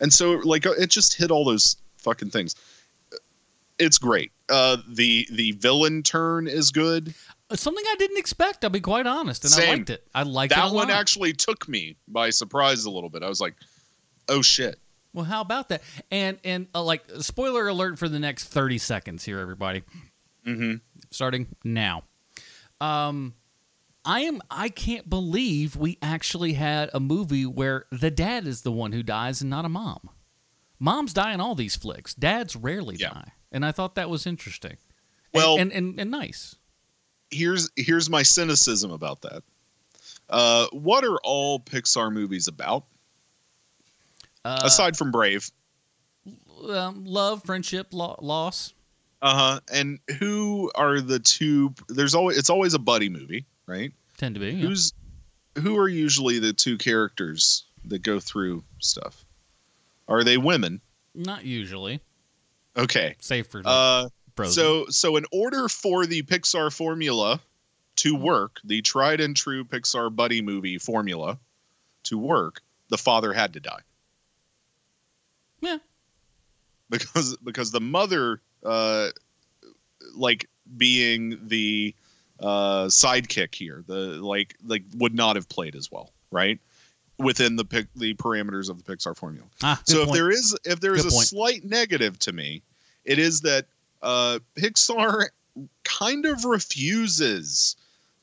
[0.00, 2.54] and so like it just hit all those fucking things
[3.80, 7.12] it's great uh the the villain turn is good
[7.50, 10.06] Uh, Something I didn't expect, I'll be quite honest, and I liked it.
[10.14, 13.28] I liked that it a one actually took me by surprise a little bit i
[13.28, 13.54] was like
[14.28, 14.78] oh shit
[15.12, 15.82] Well, how about that?
[16.12, 19.82] And and uh, like spoiler alert for the next 30 seconds here everybody.
[20.46, 20.74] mm-hmm.
[21.10, 22.04] starting now.
[22.80, 23.34] Um,
[24.04, 24.40] I am.
[24.50, 29.02] I can't believe we actually had a movie where the dad is the one who
[29.02, 30.08] dies and not a mom.
[30.78, 32.14] Moms die in all these flicks.
[32.14, 34.72] Dads rarely die, and I thought that was interesting.
[34.72, 34.78] And-
[35.34, 36.56] Well- and and, and nice.
[37.30, 39.42] here's here's my cynicism about that
[40.28, 42.84] uh what are all pixar movies about
[44.44, 45.50] Uh, aside from brave
[46.68, 48.74] um, love, friendship, lo- loss.
[49.22, 49.60] Uh-huh.
[49.72, 53.92] And who are the two there's always it's always a buddy movie, right?
[54.18, 54.50] Tend to be.
[54.52, 54.66] yeah.
[54.66, 54.92] Who's
[55.58, 59.24] who are usually the two characters that go through stuff?
[60.08, 60.80] Are they women?
[61.14, 62.00] Not usually.
[62.76, 63.16] Okay.
[63.20, 64.52] Safe for like, Uh Frozen.
[64.52, 67.40] so so in order for the Pixar formula
[67.96, 71.38] to work, the tried and true Pixar buddy movie formula
[72.04, 73.80] to work, the father had to die.
[75.60, 75.78] Yeah.
[76.88, 79.08] Because because the mother uh
[80.14, 81.94] like being the
[82.38, 86.58] uh sidekick here, the like like would not have played as well, right?
[87.20, 89.46] Within the the parameters of the Pixar formula.
[89.62, 91.26] Ah, so good if there is if there is Good a point.
[91.26, 92.62] slight negative to me,
[93.04, 93.66] it is that
[94.02, 95.26] uh, Pixar
[95.84, 97.76] kind of refuses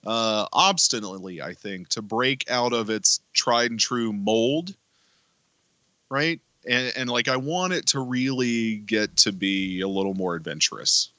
[0.05, 4.75] uh, obstinately, I think, to break out of its tried and true mold,
[6.09, 6.39] right?
[6.67, 11.09] And, and like I want it to really get to be a little more adventurous.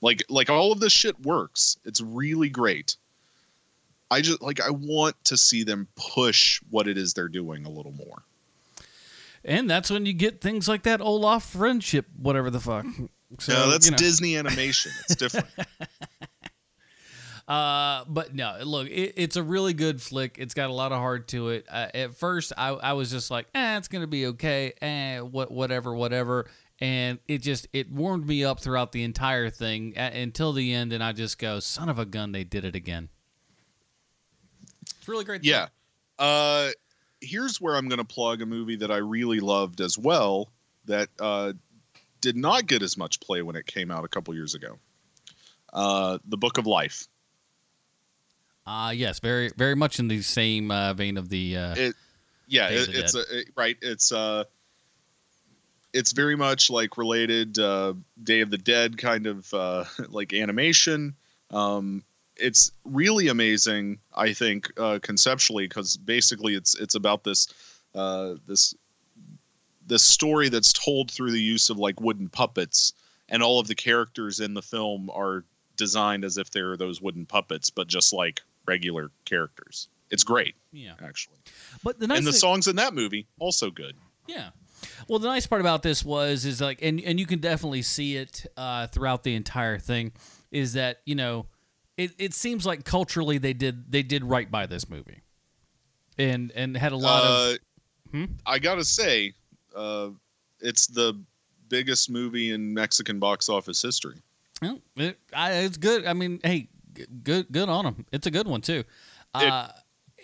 [0.00, 1.76] Like like all of this shit works.
[1.84, 2.96] It's really great.
[4.10, 7.70] I just like I want to see them push what it is they're doing a
[7.70, 8.22] little more.
[9.44, 12.86] And that's when you get things like that Olaf friendship, whatever the fuck.
[13.40, 13.98] So, no, that's you know.
[13.98, 14.90] Disney animation.
[15.04, 15.48] It's different.
[17.48, 20.36] Uh, but no, look, it, it's a really good flick.
[20.38, 21.64] It's got a lot of heart to it.
[21.70, 24.74] Uh, at first, I, I was just like, eh, it's gonna be okay.
[24.82, 26.46] Eh, what, whatever, whatever.
[26.78, 30.92] And it just it warmed me up throughout the entire thing uh, until the end,
[30.92, 33.08] and I just go, son of a gun, they did it again.
[35.08, 35.42] It's really great.
[35.42, 35.68] yeah.
[36.18, 36.68] Uh,
[37.22, 40.50] here's where I'm going to plug a movie that I really loved as well
[40.84, 41.54] that uh,
[42.20, 44.78] did not get as much play when it came out a couple years ago.
[45.72, 47.08] Uh, the Book of Life.
[48.66, 51.56] Uh yes, very very much in the same uh, vein of the.
[51.56, 51.96] Uh, It,
[52.46, 53.78] yeah, Day of it, it's a, it- right.
[53.80, 54.44] It's uh,
[55.94, 61.16] it's very much like related uh, Day of the Dead kind of uh, like animation.
[61.50, 62.04] Um,
[62.38, 67.48] it's really amazing, I think, uh, conceptually, because basically it's it's about this
[67.94, 68.74] uh, this
[69.86, 72.92] this story that's told through the use of like wooden puppets,
[73.28, 75.44] and all of the characters in the film are
[75.76, 79.88] designed as if they're those wooden puppets, but just like regular characters.
[80.10, 80.54] It's great.
[80.72, 80.94] Yeah.
[81.02, 81.38] actually.
[81.82, 83.94] But the nice and the thing- songs in that movie also good.
[84.26, 84.50] Yeah.
[85.08, 88.16] Well, the nice part about this was is like, and and you can definitely see
[88.16, 90.12] it uh, throughout the entire thing,
[90.50, 91.46] is that you know,
[91.98, 95.20] it, it seems like culturally they did they did right by this movie,
[96.16, 97.58] and and had a lot Uh, of.
[98.12, 98.24] Hmm?
[98.46, 99.34] I gotta say,
[99.76, 100.08] uh,
[100.60, 101.20] it's the
[101.68, 104.16] biggest movie in Mexican box office history.
[104.62, 106.06] Well, it, I, it's good.
[106.06, 106.68] I mean, hey,
[107.22, 108.06] good good on them.
[108.10, 108.84] It's a good one too.
[109.34, 109.68] Uh,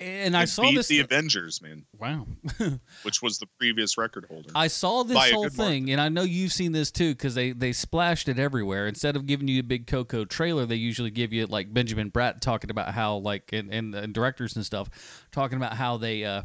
[0.01, 0.88] and I saw beat this.
[0.88, 1.84] the Avengers, man.
[1.99, 2.26] Wow.
[3.03, 4.51] which was the previous record holder.
[4.55, 7.72] I saw this whole thing, and I know you've seen this too, because they they
[7.72, 8.86] splashed it everywhere.
[8.86, 12.40] Instead of giving you a big Coco trailer, they usually give you like Benjamin Bratt
[12.40, 14.88] talking about how like and, and, and directors and stuff
[15.30, 16.42] talking about how they uh,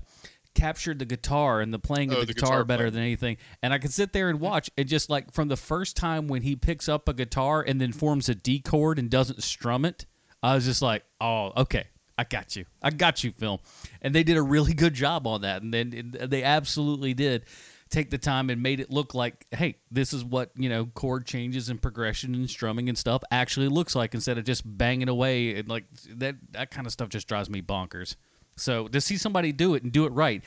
[0.54, 3.38] captured the guitar and the playing of Oh, the, the guitar, guitar better than anything.
[3.62, 6.42] And I could sit there and watch, and just like from the first time when
[6.42, 10.06] he picks up a guitar and then forms a D chord and doesn't strum it,
[10.42, 11.88] I was just like, oh, okay.
[12.20, 12.66] I got you.
[12.82, 13.60] I got you, film.
[14.02, 15.62] And they did a really good job on that.
[15.62, 17.46] And then they absolutely did
[17.90, 21.26] take the time and made it look like, hey, this is what, you know, chord
[21.26, 25.56] changes and progression and strumming and stuff actually looks like instead of just banging away
[25.56, 28.18] and like that that kind of stuff just drives me bonkers.
[28.58, 30.44] So to see somebody do it and do it right,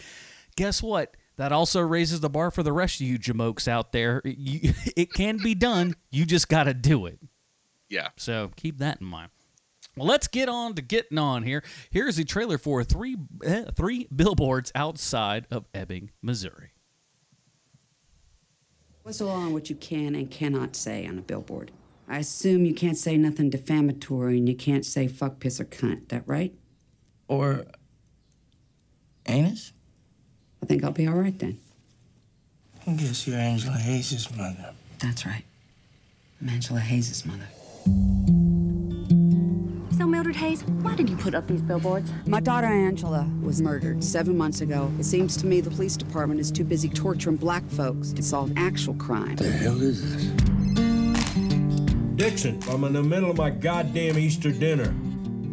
[0.56, 1.16] guess what?
[1.36, 4.20] That also raises the bar for the rest of you jamokes out there.
[4.26, 5.96] You, it can be done.
[6.10, 7.18] You just got to do it.
[7.88, 8.08] Yeah.
[8.18, 9.30] So keep that in mind.
[9.96, 11.62] Well, let's get on to getting on here.
[11.90, 16.70] Here's the trailer for three eh, three billboards outside of Ebbing, Missouri.
[19.02, 21.72] What's the law on what you can and cannot say on a billboard?
[22.08, 26.08] I assume you can't say nothing defamatory and you can't say fuck, piss, or cunt.
[26.08, 26.54] That right?
[27.28, 27.64] Or
[29.26, 29.72] anus?
[30.62, 31.58] I think I'll be all right then.
[32.86, 34.72] I guess you're Angela Hayes' mother.
[35.00, 35.44] That's right.
[36.40, 38.71] I'm Angela Hayes' mother.
[40.22, 42.12] So, Mildred Hayes, why did you put up these billboards?
[42.26, 44.88] My daughter Angela was murdered seven months ago.
[45.00, 48.52] It seems to me the police department is too busy torturing black folks to solve
[48.56, 49.30] actual crime.
[49.30, 50.26] What the hell is this?
[52.14, 54.94] Dixon, I'm in the middle of my goddamn Easter dinner.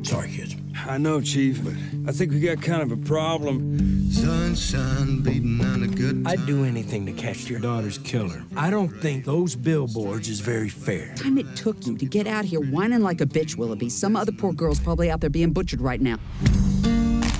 [0.03, 0.55] Sorry, kids.
[0.89, 1.73] I know, Chief, but
[2.09, 4.11] I think we got kind of a problem.
[4.11, 8.43] Sunshine beating on a good I'd do anything to catch your daughter's killer.
[8.57, 11.13] I don't think those billboards is very fair.
[11.15, 13.89] Time it took you to get out here whining like a bitch, Willoughby.
[13.89, 16.17] Some other poor girl's probably out there being butchered right now.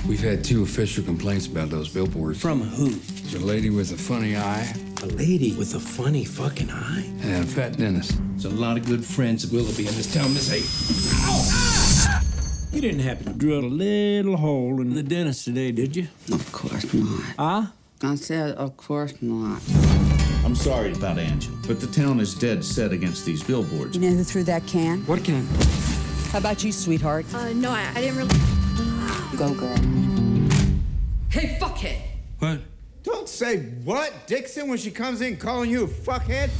[0.06, 2.40] We've had two official complaints about those billboards.
[2.40, 2.90] From who?
[2.90, 4.72] There's a lady with a funny eye
[5.02, 7.04] A lady with a funny fucking eye.
[7.22, 8.16] and a fat dentist.
[8.36, 11.69] There's a lot of good friends of Willoughby in this town, Miss Hayes.
[12.72, 16.06] You didn't happen to drill a little hole in the dentist today, did you?
[16.32, 17.22] Of course not.
[17.36, 17.66] Huh?
[18.02, 19.60] I said, of course not.
[20.44, 23.96] I'm sorry about Angela, but the town is dead set against these billboards.
[23.96, 25.00] You know who threw that can?
[25.06, 25.46] What can?
[26.30, 27.26] How about you, sweetheart?
[27.34, 28.34] Uh, no, I, I didn't really.
[29.36, 29.76] Go, girl.
[31.28, 32.00] Hey, fuckhead!
[32.38, 32.60] What?
[33.02, 36.50] Don't say what, Dixon, when she comes in calling you a fuckhead.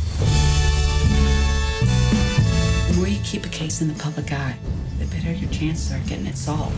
[2.89, 4.80] The more you keep a case in the public eye, the
[5.23, 6.77] better your chances are getting it solved.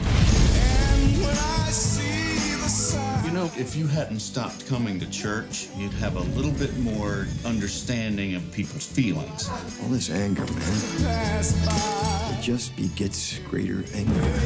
[3.24, 7.26] You know, if you hadn't stopped coming to church, you'd have a little bit more
[7.44, 9.48] understanding of people's feelings.
[9.82, 14.40] All this anger, man, it just begets greater anger.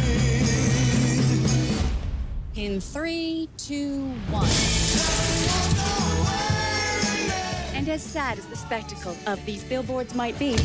[2.55, 4.49] In three, two, one.
[7.75, 10.57] And as sad as the spectacle of these billboards might be,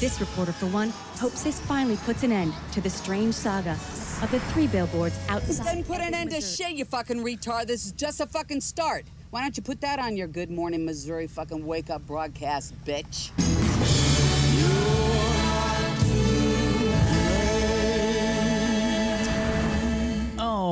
[0.00, 4.28] this reporter, for one, hopes this finally puts an end to the strange saga of
[4.30, 5.64] the three billboards This outside.
[5.64, 7.66] doesn't put an end to shit, you fucking retard.
[7.66, 9.04] This is just a fucking start.
[9.30, 13.30] Why don't you put that on your Good Morning Missouri fucking wake up broadcast, bitch?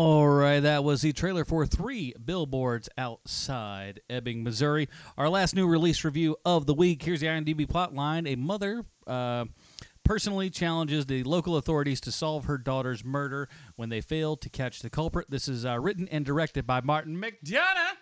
[0.08, 4.88] All right, that was the trailer for three billboards outside Ebbing, Missouri.
[5.18, 7.02] Our last new release review of the week.
[7.02, 9.46] Here's the IMDb plot line: A mother uh,
[10.04, 14.78] personally challenges the local authorities to solve her daughter's murder when they fail to catch
[14.78, 15.28] the culprit.
[15.28, 17.96] This is uh, written and directed by Martin McDonagh,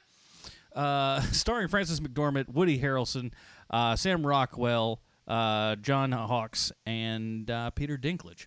[0.77, 3.33] uh, starring Frances McDormand, Woody Harrelson,
[3.71, 8.45] uh, Sam Rockwell, uh, John Hawkes, and uh, Peter Dinklage.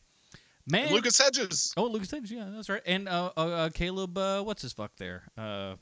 [0.70, 1.74] Man, And Lucas Hedges.
[1.78, 2.82] Oh, Lucas Hedges, yeah, that's right.
[2.86, 5.24] And uh, uh, uh, Caleb, uh, what's his fuck there?
[5.38, 5.76] Uh,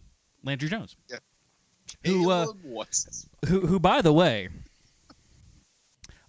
[0.44, 0.96] Landry Jones.
[1.10, 1.18] Yeah.
[2.06, 4.50] Who, uh, what's his- who, who, by the way,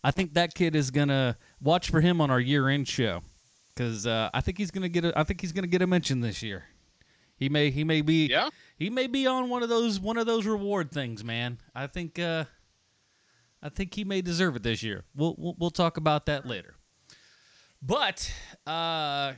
[0.03, 3.23] I think that kid is gonna watch for him on our year-end show
[3.75, 6.21] because uh, I think he's gonna get a, I think he's gonna get a mention
[6.21, 6.65] this year.
[7.37, 8.49] He may, he may be, Yeah?
[8.79, 11.59] he may be on one of those, one of those reward things, man.
[11.75, 12.45] I think, uh,
[13.63, 15.05] I think he may deserve it this year.
[15.15, 16.76] We'll we'll, we'll talk about that later.
[17.83, 18.33] But
[18.67, 19.35] uh,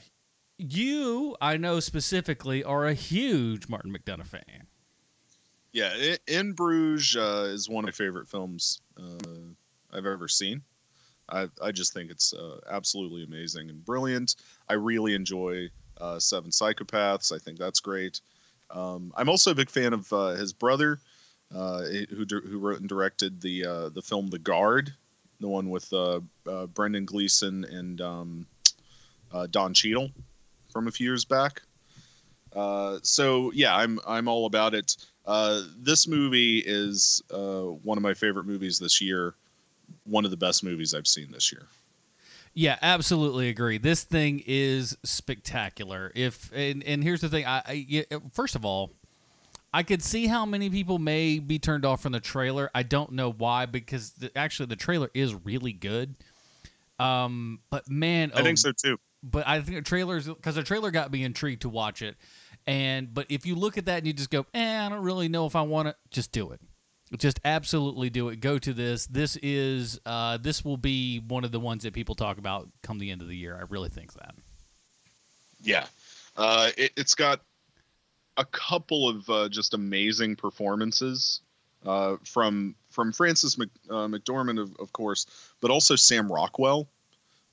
[0.59, 4.66] you, I know specifically, are a huge Martin McDonagh fan.
[5.73, 9.52] Yeah, I- In Bruges uh, is one of my favorite films uh,
[9.93, 10.62] I've ever seen.
[11.31, 14.36] I I just think it's uh, absolutely amazing and brilliant.
[14.69, 15.69] I really enjoy
[16.01, 17.32] uh, Seven Psychopaths.
[17.35, 18.20] I think that's great.
[18.70, 21.01] Um, I'm also a big fan of uh, his brother,
[21.55, 24.94] uh, who who wrote and directed the uh, the film The Guard,
[25.40, 28.47] the one with uh, uh, Brendan Gleeson and um,
[29.32, 30.10] uh, Don Cheadle
[30.73, 31.62] from a few years back.
[32.55, 34.97] Uh, so yeah, I'm I'm all about it.
[35.27, 39.35] Uh, this movie is uh, one of my favorite movies this year.
[40.05, 41.66] One of the best movies I've seen this year.
[42.55, 43.78] Yeah, absolutely agree.
[43.78, 46.10] This thing is spectacular.
[46.15, 48.90] If and, and here's the thing, I, I first of all,
[49.73, 52.70] I could see how many people may be turned off from the trailer.
[52.74, 56.15] I don't know why because the, actually the trailer is really good.
[56.99, 58.99] Um, but man, I think oh, so too.
[59.23, 62.16] But I think the trailers because the trailer got me intrigued to watch it.
[62.66, 65.28] And but if you look at that and you just go, eh, I don't really
[65.28, 66.61] know if I want to, just do it.
[67.16, 68.40] Just absolutely do it.
[68.40, 69.07] Go to this.
[69.07, 72.99] This is uh, this will be one of the ones that people talk about come
[72.99, 73.57] the end of the year.
[73.57, 74.35] I really think that.
[75.61, 75.86] Yeah,
[76.36, 77.40] uh, it, it's got
[78.39, 81.40] a couple of uh, just amazing performances
[81.85, 85.27] uh, from from Frances Mc, uh, McDormand, of, of course,
[85.60, 86.89] but also Sam Rockwell.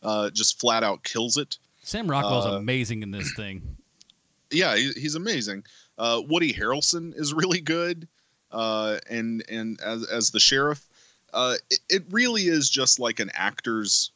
[0.02, 1.58] Uh, just flat out kills it.
[1.82, 3.76] Sam Rockwell's Uh, amazing in this thing.
[4.52, 5.64] yeah, he, he's amazing.
[5.98, 8.08] Uh, Woody Harrelson is really good,
[8.52, 10.86] uh, and and as as the sheriff,
[11.34, 14.12] uh, it, it really is just like an actor's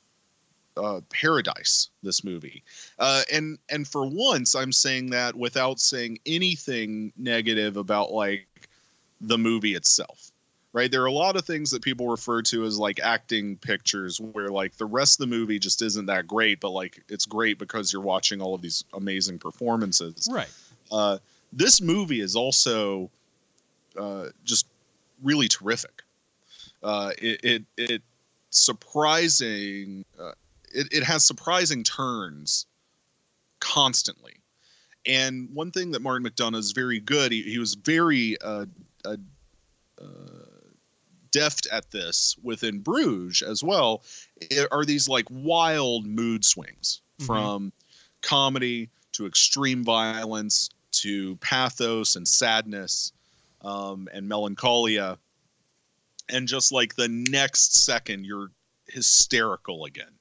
[0.81, 1.89] uh, paradise.
[2.01, 2.63] This movie,
[2.97, 8.47] uh, and and for once, I'm saying that without saying anything negative about like
[9.21, 10.31] the movie itself.
[10.71, 14.21] Right, there are a lot of things that people refer to as like acting pictures,
[14.21, 17.57] where like the rest of the movie just isn't that great, but like it's great
[17.57, 20.29] because you're watching all of these amazing performances.
[20.31, 20.47] Right.
[20.91, 21.17] Uh,
[21.51, 23.09] this movie is also
[23.97, 24.67] uh, just
[25.23, 26.03] really terrific.
[26.83, 28.01] Uh, it, it it
[28.49, 30.05] surprising.
[30.19, 30.31] Uh,
[30.73, 32.65] it it has surprising turns
[33.59, 34.33] constantly,
[35.05, 37.31] and one thing that Martin McDonagh is very good.
[37.31, 38.65] He, he was very uh,
[39.05, 39.17] uh,
[40.01, 40.05] uh,
[41.31, 44.03] deft at this with In Bruges as well.
[44.51, 47.25] i- Are these like wild mood swings Mhm.
[47.25, 47.73] from
[48.21, 53.11] comedy to extreme violence to pathos and sadness
[53.61, 55.17] um, and melancholia.
[56.29, 58.51] And just like the next second, you're
[58.87, 60.18] hysterical again.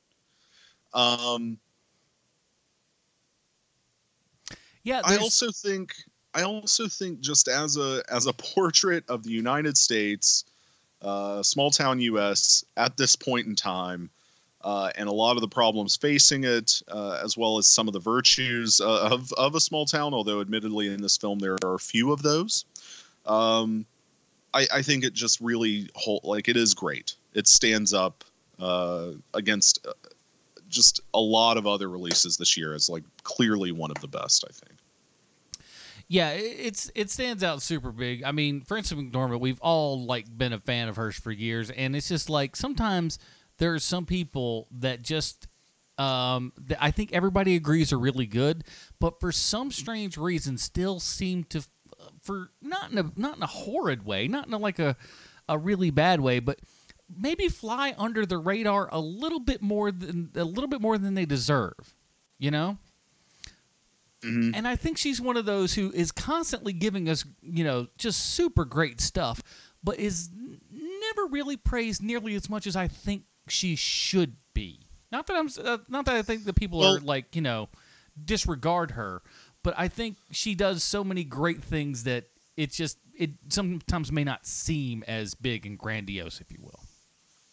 [0.94, 1.58] Um,
[4.82, 5.94] yeah, I also think
[6.34, 10.44] I also think just as a as a portrait of the United States,
[11.02, 12.64] uh, small town U.S.
[12.76, 14.10] at this point in time,
[14.62, 17.92] uh, and a lot of the problems facing it, uh, as well as some of
[17.92, 20.14] the virtues uh, of of a small town.
[20.14, 22.64] Although, admittedly, in this film there are a few of those.
[23.26, 23.84] Um,
[24.54, 27.14] I, I think it just really hold, like it is great.
[27.34, 28.24] It stands up
[28.58, 29.92] uh, against uh,
[30.68, 34.44] just a lot of other releases this year is like clearly one of the best.
[34.48, 34.78] I think.
[36.08, 38.24] Yeah, it's it stands out super big.
[38.24, 41.94] I mean, Frances McDormand, we've all like been a fan of hers for years, and
[41.94, 43.18] it's just like sometimes
[43.58, 45.48] there are some people that just
[45.98, 48.64] um, that I think everybody agrees are really good,
[49.00, 51.62] but for some strange reason still seem to,
[52.22, 54.96] for not in a not in a horrid way, not in a, like a
[55.48, 56.60] a really bad way, but
[57.16, 61.14] maybe fly under the radar a little bit more than a little bit more than
[61.14, 61.94] they deserve.
[62.38, 62.78] You know.
[64.54, 68.34] And I think she's one of those who is constantly giving us, you know, just
[68.34, 69.40] super great stuff,
[69.82, 70.30] but is
[70.72, 74.80] never really praised nearly as much as I think she should be.
[75.12, 77.68] Not that I'm, uh, not that I think that people are like, you know,
[78.24, 79.22] disregard her,
[79.62, 82.24] but I think she does so many great things that
[82.56, 86.80] it just it sometimes may not seem as big and grandiose, if you will.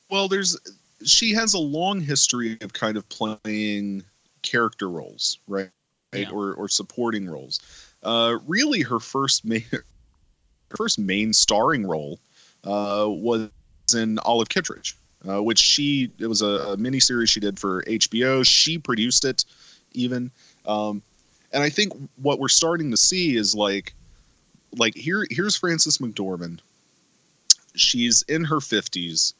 [0.09, 0.57] Well, there's
[1.03, 4.03] she has a long history of kind of playing
[4.41, 5.69] character roles, right?
[6.13, 6.29] Yeah.
[6.31, 7.59] Or or supporting roles.
[8.03, 9.83] Uh, really, her first main her
[10.77, 12.19] first main starring role
[12.63, 13.49] uh, was
[13.93, 14.95] in Olive Kitteridge,
[15.27, 18.45] uh, which she it was a, a mini series she did for HBO.
[18.47, 19.43] She produced it,
[19.93, 20.31] even.
[20.65, 21.01] Um,
[21.51, 23.93] and I think what we're starting to see is like
[24.77, 26.59] like here here's Frances McDormand.
[27.75, 29.33] She's in her 50s.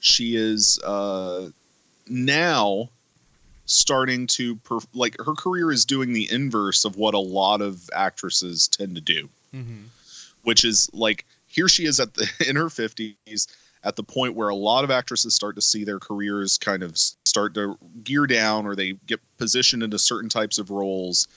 [0.00, 1.50] She is uh,
[2.08, 2.90] now
[3.64, 7.88] starting to perf- like her career is doing the inverse of what a lot of
[7.94, 9.84] actresses tend to do, Mm-hmm.
[10.42, 13.48] which is like here she is at the in her 50s
[13.84, 16.96] at the point where a lot of actresses start to see their careers kind of
[16.98, 21.28] start to gear down or they get positioned into certain types of roles.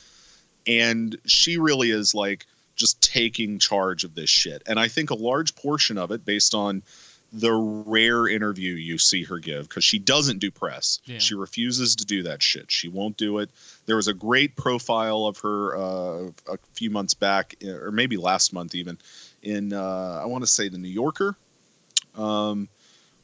[0.68, 2.46] And she really is like
[2.76, 4.64] just taking charge of this shit.
[4.68, 6.82] And i think a large portion of it based on
[7.32, 11.20] the rare interview you see her give because she doesn't do press Yeah.
[11.20, 13.50] she refuses to do that shit she won't do it
[13.86, 18.52] there was a great profile of her uh, a few months back or maybe last
[18.52, 18.98] month even
[19.44, 21.36] in uh, i want to say the new yorker
[22.16, 22.68] um,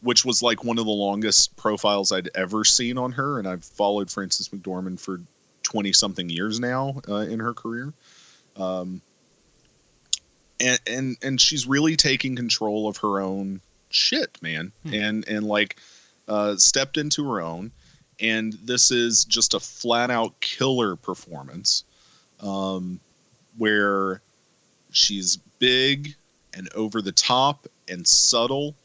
[0.02, 3.40] which was like one of the longest profiles I'd ever seen on her.
[3.40, 5.20] And I've followed Frances McDormand for
[5.64, 7.92] 20 something years now uh, in her career.
[8.56, 9.02] Um,
[10.60, 13.62] and, and, and she's really taking control of her own
[13.96, 14.72] shit, man.
[14.86, 15.78] And, and like,
[16.28, 17.72] uh, stepped into her own.
[18.20, 21.84] And this is just a flat out killer performance,
[22.40, 23.00] um,
[23.58, 24.22] where
[24.92, 26.16] she's big
[26.54, 28.76] and over the top and subtle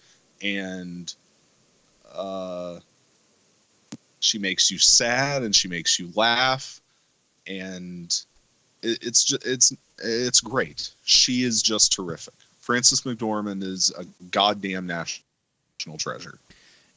[0.42, 1.14] and
[2.12, 2.80] uh,
[4.18, 6.80] she makes you sad and she makes you laugh
[7.46, 8.24] and
[8.82, 9.72] it, it's just it's
[10.02, 16.38] it's great she is just terrific frances mcdormand is a goddamn national treasure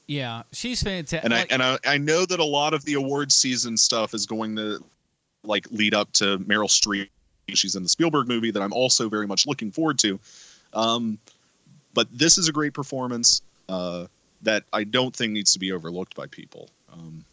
[0.07, 1.23] Yeah, she's fantastic.
[1.23, 4.25] and I and I, I know that a lot of the award season stuff is
[4.25, 4.83] going to
[5.43, 7.09] like lead up to Meryl Streep.
[7.49, 10.19] She's in the Spielberg movie that I'm also very much looking forward to.
[10.73, 11.17] Um,
[11.93, 14.07] but this is a great performance uh,
[14.41, 16.69] that I don't think needs to be overlooked by people.
[16.91, 17.23] Um,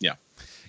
[0.00, 0.14] yeah,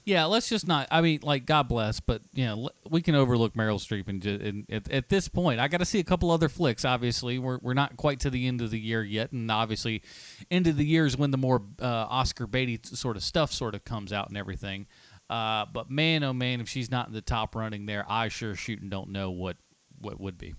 [0.07, 0.87] Yeah, let's just not.
[0.89, 4.65] I mean, like, God bless, but you know, we can overlook Meryl Streep, and, and
[4.71, 6.85] at, at this point, I got to see a couple other flicks.
[6.85, 10.01] Obviously, we're we're not quite to the end of the year yet, and obviously,
[10.49, 13.75] end of the year is when the more uh, Oscar Beatty sort of stuff sort
[13.75, 14.87] of comes out and everything.
[15.29, 18.55] Uh, but man, oh man, if she's not in the top running there, I sure
[18.55, 19.57] shooting don't know what
[19.99, 20.55] what would be.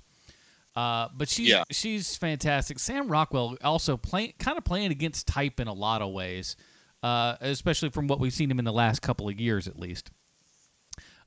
[0.77, 1.65] Uh, but she's Yeah.
[1.71, 2.79] she's fantastic.
[2.79, 6.55] Sam Rockwell also playing kind of playing against type in a lot of ways,
[7.03, 10.11] uh, especially from what we've seen him in the last couple of years, at least.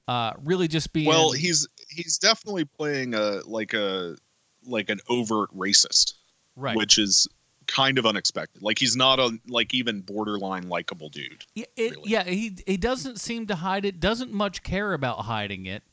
[0.08, 4.16] Uh, really, just being well, he's he's definitely playing a like a
[4.66, 6.14] like an overt racist,
[6.56, 6.76] Right.
[6.76, 7.28] Which is
[7.68, 8.62] kind of unexpected.
[8.62, 11.46] Like he's not a like even borderline likable dude.
[11.56, 14.00] Yeah, it, yeah, he he doesn't seem to hide it.
[14.00, 15.84] Doesn't much care about hiding it,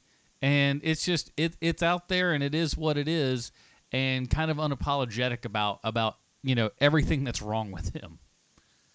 [0.42, 3.52] and it's just it it's out there and it is what it is,
[3.92, 8.18] and kind of unapologetic about about you know everything that's wrong with him.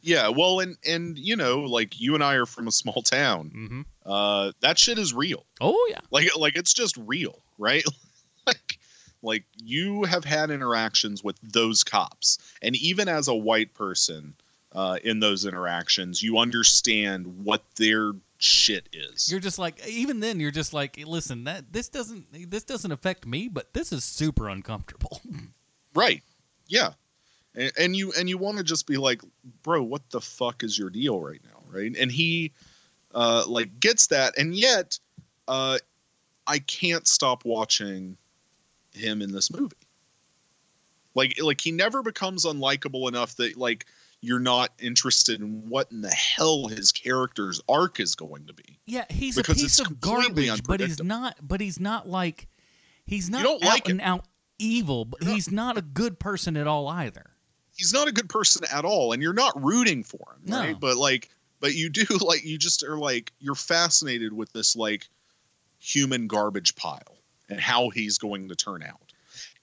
[0.03, 3.51] Yeah, well, and and you know, like you and I are from a small town.
[3.55, 3.81] Mm-hmm.
[4.05, 5.45] Uh, that shit is real.
[5.61, 7.85] Oh yeah, like like it's just real, right?
[8.47, 8.79] like
[9.21, 14.33] like you have had interactions with those cops, and even as a white person,
[14.73, 19.31] uh, in those interactions, you understand what their shit is.
[19.31, 23.25] You're just like even then you're just like listen that this doesn't this doesn't affect
[23.25, 25.21] me, but this is super uncomfortable.
[25.95, 26.23] Right.
[26.67, 26.93] Yeah.
[27.55, 29.21] And, and you and you want to just be like,
[29.63, 31.95] bro, what the fuck is your deal right now, right?
[31.97, 32.51] And he
[33.13, 34.99] uh like gets that and yet
[35.47, 35.77] uh
[36.47, 38.17] I can't stop watching
[38.93, 39.75] him in this movie.
[41.15, 43.85] Like like he never becomes unlikable enough that like
[44.23, 48.79] you're not interested in what in the hell his character's arc is going to be.
[48.85, 51.35] Yeah, he's Because a piece of garbage, but he's not.
[51.41, 52.47] But he's not like
[53.05, 54.23] he's not out like and out
[54.57, 55.03] evil.
[55.03, 57.25] But he's not a good person at all either.
[57.75, 60.59] He's not a good person at all and you're not rooting for him No.
[60.59, 60.79] right?
[60.79, 61.29] But like
[61.59, 65.07] but you do like you just are like you're fascinated with this like
[65.79, 67.17] human garbage pile
[67.49, 68.99] and how he's going to turn out.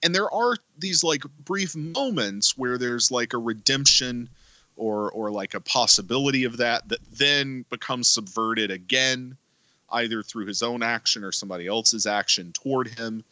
[0.03, 4.29] And there are these like brief moments where there's like a redemption
[4.75, 9.37] or or like a possibility of that that then becomes subverted again
[9.91, 13.23] either through his own action or somebody else's action toward him.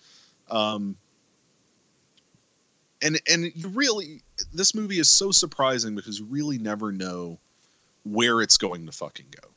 [0.50, 0.96] Um
[3.02, 4.22] and and you really
[4.54, 7.38] this movie is so surprising because you really never know
[8.04, 9.48] where it's going to fucking go.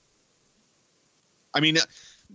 [1.54, 1.76] I mean,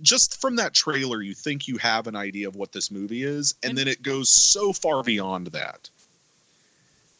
[0.01, 3.55] just from that trailer, you think you have an idea of what this movie is,
[3.63, 5.89] and, then it goes so far beyond that.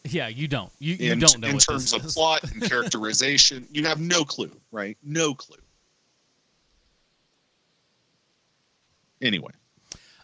[0.04, 0.72] Yeah, you don't.
[0.80, 3.68] You, you in, don't know in terms of plot and characterization.
[3.72, 4.98] you have no clue, right?
[5.04, 5.58] No clue.
[9.22, 9.52] Anyway,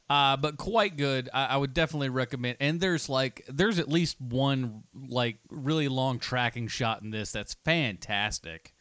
[0.09, 1.29] Uh, but quite good.
[1.33, 2.57] I, I would definitely recommend.
[2.59, 7.53] And there's like there's at least one like really long tracking shot in this that's
[7.65, 8.73] fantastic.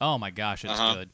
[0.00, 0.94] Oh my gosh, it's Uh-huh.
[0.94, 1.10] good.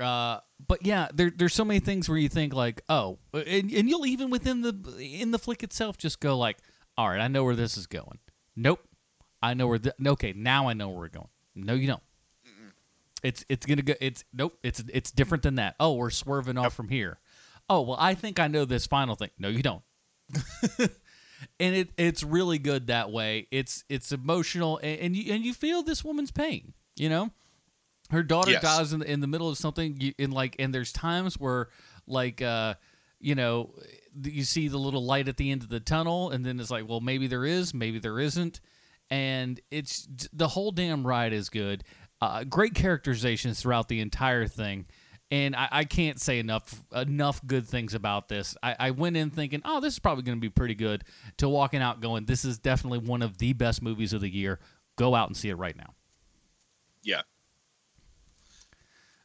[0.00, 3.88] Uh, but yeah, there, there's so many things where you think like, oh, and, and
[3.88, 6.56] you'll even within the in the flick itself just go like,
[6.96, 8.18] all right, I know where this is going.
[8.56, 8.80] Nope,
[9.42, 9.78] I know where.
[9.78, 11.28] The, okay, now I know where we're going.
[11.54, 12.02] No, you don't.
[13.24, 13.94] It's it's gonna go.
[14.00, 14.56] It's nope.
[14.62, 15.74] It's it's different than that.
[15.80, 17.18] Oh, we're swerving off from here.
[17.70, 19.30] Oh well, I think I know this final thing.
[19.38, 19.82] No, you don't.
[20.78, 23.46] and it it's really good that way.
[23.50, 26.72] It's it's emotional, and, and you and you feel this woman's pain.
[26.96, 27.30] You know,
[28.10, 28.62] her daughter Yes.
[28.62, 31.68] dies in the, in the middle of something, you, and like, and there's times where
[32.06, 32.42] like.
[32.42, 32.74] uh
[33.20, 33.74] you know,
[34.22, 36.88] you see the little light at the end of the tunnel, and then it's like,
[36.88, 38.60] well, maybe there is, maybe there isn't,
[39.10, 41.82] and it's the whole damn ride is good.
[42.20, 44.86] Uh, great characterizations throughout the entire thing,
[45.30, 48.56] and I, I can't say enough enough good things about this.
[48.62, 51.04] I, I went in thinking, oh, this is probably going to be pretty good,
[51.38, 54.58] to walking out going, this is definitely one of the best movies of the year.
[54.96, 55.94] Go out and see it right now.
[57.02, 57.22] Yeah.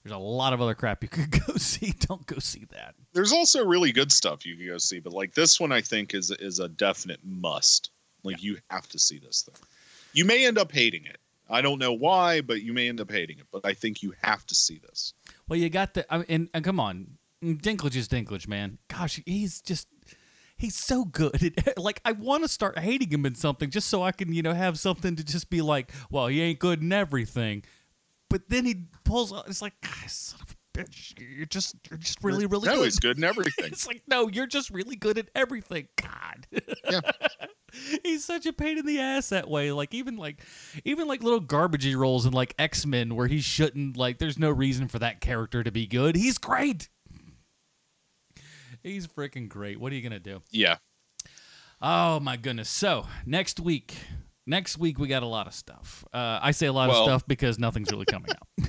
[0.04, 1.94] There's a lot of other crap you could go see.
[2.00, 2.96] Don't go see that.
[3.14, 6.14] There's also really good stuff you can go see, but like this one, I think
[6.14, 7.90] is is a definite must.
[8.24, 9.56] Like you have to see this thing.
[10.14, 11.18] You may end up hating it.
[11.50, 13.46] I don't know why, but you may end up hating it.
[13.52, 15.14] But I think you have to see this.
[15.48, 16.12] Well, you got the.
[16.14, 18.78] I mean, and, and come on, Dinklage is Dinklage, man.
[18.88, 19.88] Gosh, he's just.
[20.56, 21.62] He's so good.
[21.78, 24.54] Like I want to start hating him in something just so I can, you know,
[24.54, 27.64] have something to just be like, well, he ain't good in everything.
[28.30, 29.34] But then he pulls.
[29.48, 32.74] It's like, "God, son of a bitch, you're just, you're just really, really good.
[32.74, 32.86] no, good.
[32.86, 33.66] he's good in everything.
[33.66, 35.88] it's like, no, you're just really good at everything.
[36.02, 36.48] God.
[36.90, 37.02] Yeah.
[38.04, 39.72] He's such a pain in the ass that way.
[39.72, 40.40] Like even like
[40.86, 44.52] even like little garbagey roles in like X Men where he shouldn't like there's no
[44.52, 46.16] reason for that character to be good.
[46.16, 46.88] He's great.
[48.84, 49.80] He's freaking great.
[49.80, 50.44] What are you gonna do?
[50.52, 50.76] Yeah.
[51.82, 52.70] Oh my goodness.
[52.70, 53.96] So next week.
[54.46, 56.06] Next week we got a lot of stuff.
[56.14, 58.30] Uh, I say a lot Well- of stuff because nothing's really coming
[58.60, 58.68] out.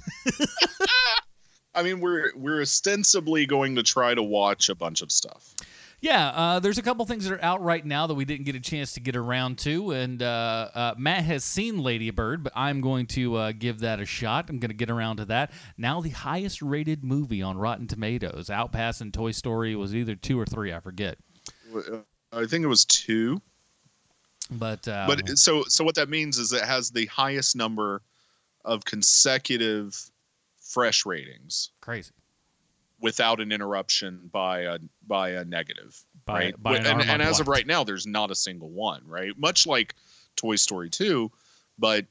[1.75, 5.55] I mean, we're we're ostensibly going to try to watch a bunch of stuff.
[6.01, 8.55] Yeah, uh, there's a couple things that are out right now that we didn't get
[8.55, 12.53] a chance to get around to, and uh, uh, Matt has seen Lady Bird, but
[12.55, 14.51] I'm going to uh, give that a shot.
[14.51, 15.51] I'm going to get around to that.
[15.79, 20.45] Now, the highest rated movie on Rotten Tomatoes, outpassing Toy Story, was either two or
[20.45, 21.17] three, I forget.
[22.31, 23.41] I think it was two.
[24.51, 28.03] But uh, But so so what that means is it has the highest number
[28.65, 30.11] of consecutive
[30.75, 32.11] fresh ratings crazy.
[33.01, 36.63] without an interruption by a by a negative By- right?
[36.63, 39.33] by an and, and as of right now there's not a single one right?
[39.39, 39.95] Much like
[40.37, 41.31] toy story 2
[41.79, 42.07] but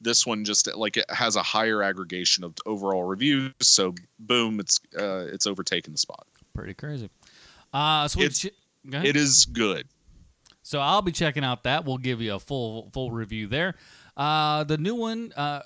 [0.00, 4.80] this one just like it has a higher aggregation of overall reviews so boom it's
[4.98, 6.26] uh it's overtaken the spot.
[6.54, 7.10] Pretty crazy.
[7.72, 8.50] Uh, so It's- ch-
[8.90, 9.86] go it is good.
[10.62, 11.84] So I'll be checking out that.
[11.84, 13.74] We'll give you a full full review there.
[14.16, 15.60] Uh, the new one, uh,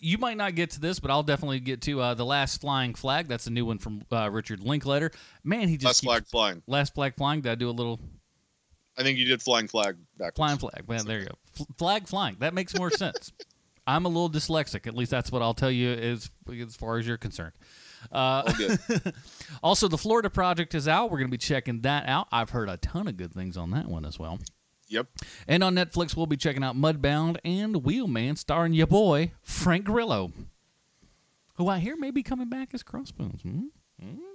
[0.00, 2.94] you might not get to this, but I'll definitely get to uh, the Last Flying
[2.94, 3.26] Flag.
[3.26, 5.10] That's a new one from uh, Richard Linklater.
[5.42, 6.62] Man, he just Last keeps- Flag Flying.
[6.66, 7.40] Last Flag Flying.
[7.40, 8.00] Did I do a little
[8.98, 10.88] i think you did flying flag backwards flying flag?
[10.88, 11.34] Man, there you go.
[11.60, 12.36] F- flag flying.
[12.38, 13.32] That makes more sense.
[13.86, 14.86] I'm a little dyslexic.
[14.86, 17.52] At least that's what I'll tell you as as far as you're concerned.
[18.10, 18.50] Uh,
[19.62, 21.10] also, the Florida Project is out.
[21.10, 22.26] We're going to be checking that out.
[22.32, 24.38] I've heard a ton of good things on that one as well.
[24.88, 25.06] Yep.
[25.48, 30.32] And on Netflix, we'll be checking out Mudbound and Wheelman, starring your boy Frank Grillo,
[31.54, 33.42] who I hear may be coming back as Crossbones.
[33.42, 33.64] Hmm?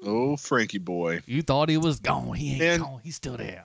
[0.03, 2.33] oh frankie boy You thought he was gone.
[2.33, 2.99] He ain't And- gone.
[3.03, 3.63] He's still there.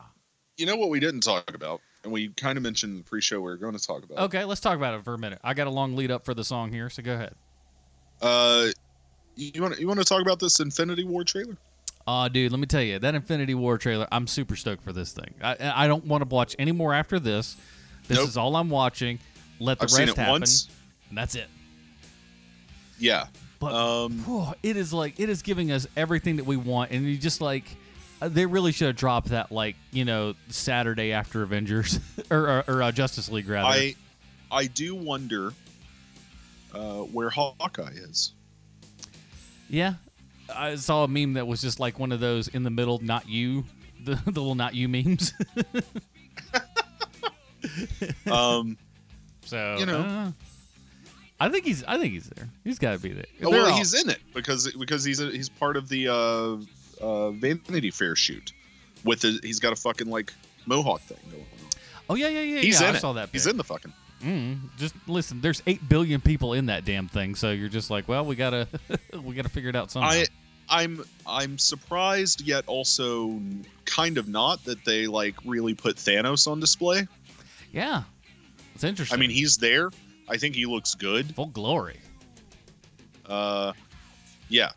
[0.58, 3.44] you know what we didn't talk about and we kind of mentioned the pre-show we
[3.44, 5.38] were going to talk about Okay, let's talk about it for a minute.
[5.42, 7.34] I got a long lead up for the song here, so go ahead.
[8.20, 8.68] Uh,
[9.36, 11.56] you want you want to talk about this Infinity War trailer?
[12.08, 15.12] Oh, dude, let me tell you, that Infinity War trailer, I'm super stoked for this
[15.12, 15.34] thing.
[15.42, 17.56] I, I don't want to watch any more after this.
[18.06, 18.28] This Nope.
[18.28, 19.18] is all I'm watching.
[19.58, 20.32] Let the I've seen rest it happen.
[20.32, 20.68] once.
[21.08, 21.48] And that's it.
[22.98, 23.26] Yeah.
[23.58, 27.16] But um, it is like it is giving us everything that we want, and you
[27.16, 27.64] just like
[28.20, 31.98] uh, they really should have dropped that like you know Saturday after Avengers
[32.30, 33.66] or or, or uh, Justice League rather.
[33.66, 33.94] I
[34.52, 35.52] I do wonder
[36.74, 38.32] uh, where Hawkeye is.
[39.70, 39.94] yeah,
[40.54, 43.28] I saw a meme that was just like one of those in the middle, not
[43.28, 43.64] you,
[44.04, 45.32] the, the little not you memes.
[48.30, 48.76] Um,
[49.44, 49.98] so you know.
[50.00, 50.30] uh,
[51.40, 52.48] I think he's I think he's there.
[52.64, 53.24] He's got to be there.
[53.42, 56.56] oh, well, all- he's in it because because he's a, he's part of the uh,
[57.04, 58.52] uh, Vanity Fair shoot.
[59.04, 60.32] With his, he's got a fucking like
[60.66, 61.48] mohawk thing going on.
[62.10, 62.60] oh yeah yeah yeah.
[62.60, 63.00] He's yeah, in I it.
[63.00, 63.28] saw that.
[63.32, 63.92] He's in the fucking.
[64.22, 65.40] Mm, just listen.
[65.40, 68.66] There's eight billion people in that damn thing, so you're just like, well, we gotta
[69.22, 70.08] we gotta figure it out somehow.
[70.10, 70.26] I
[70.68, 73.40] I'm I'm surprised yet also
[73.84, 77.06] kind of not that they like really put Thanos on display.
[77.72, 78.04] yeah,
[78.74, 79.16] it's interesting.
[79.16, 79.90] I mean, he's there.
[80.28, 81.34] I think he looks good.
[81.34, 82.00] full glory.
[83.26, 83.72] Uh,
[84.48, 84.70] yeah.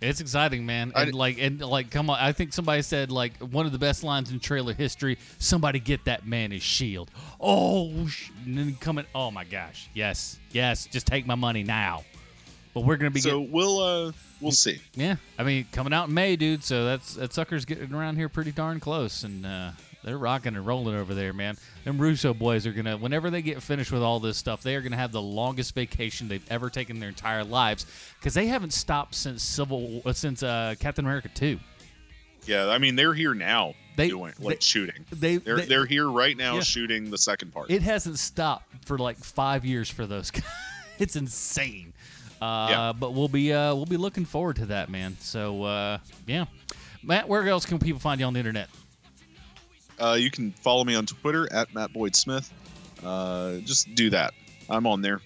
[0.00, 0.92] It's exciting, man.
[0.96, 2.18] And like, and like, come on.
[2.18, 5.18] I think somebody said like one of the best lines in trailer history.
[5.38, 7.10] Somebody get that man his shield.
[7.38, 9.04] Oh, sh- and then coming.
[9.14, 9.90] Oh my gosh.
[9.92, 10.86] Yes, yes.
[10.86, 12.04] Just take my money now.
[12.72, 13.52] But we're gonna be So getting.
[13.52, 14.78] we'll uh we'll see.
[14.94, 16.62] Yeah, I mean, coming out in May, dude.
[16.64, 19.70] So that's that sucker's getting around here pretty darn close, and uh,
[20.02, 21.56] they're rocking and rolling over there, man.
[21.84, 24.80] Them Russo boys are gonna, whenever they get finished with all this stuff, they are
[24.80, 27.86] gonna have the longest vacation they've ever taken in their entire lives
[28.18, 31.58] because they haven't stopped since Civil, uh, since uh, Captain America two.
[32.46, 35.04] Yeah, I mean they're here now They- doing like they- shooting.
[35.12, 36.60] they- they're they- they're here right now Yeah.
[36.62, 37.70] shooting the second part.
[37.70, 40.42] It hasn't stopped for like five years for those guys.
[40.98, 41.92] it's insane.
[42.40, 42.92] Uh, Yeah.
[42.98, 45.18] But we'll be uh, we'll be looking forward to that, man.
[45.20, 46.46] So uh, yeah,
[47.02, 48.70] Matt, where else can people find you on the internet?
[50.00, 52.52] Uh, you can follow me on Twitter at Matt Boyd Smith.
[53.04, 54.32] Uh, just do that.
[54.68, 55.20] I'm on there.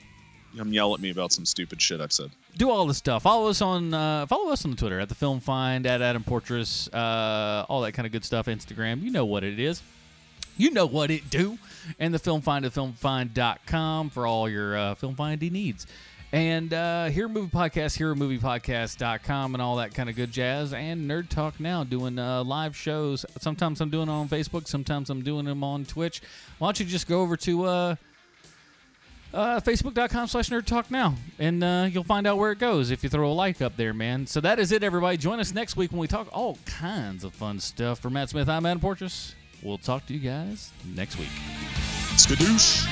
[0.56, 2.30] Come yell at me about some stupid shit I've said.
[2.56, 3.24] do all this stuff.
[3.24, 6.88] Follow us on uh, follow us on Twitter at the Film Find at Adam Portress,
[6.94, 8.46] uh, all that kind of good stuff.
[8.46, 9.82] Instagram, you know what it is.
[10.56, 11.58] You know what it do.
[11.98, 15.86] And the Film Find at filmfind.com for all your uh, film finding needs.
[16.32, 20.72] And uh, Hero Movie Podcast, HeroMoviePodcast.com, and all that kind of good jazz.
[20.72, 23.24] And Nerd Talk Now, doing uh, live shows.
[23.38, 26.22] Sometimes I'm doing them on Facebook, sometimes I'm doing them on Twitch.
[26.58, 27.94] Why don't you just go over to uh,
[29.34, 33.02] uh, facebook.com slash nerd talk now and uh, you'll find out where it goes if
[33.02, 35.76] you throw a like up there man so that is it everybody join us next
[35.76, 39.34] week when we talk all kinds of fun stuff for matt smith i'm adam portress
[39.62, 41.28] we'll talk to you guys next week
[42.14, 42.86] skadoosh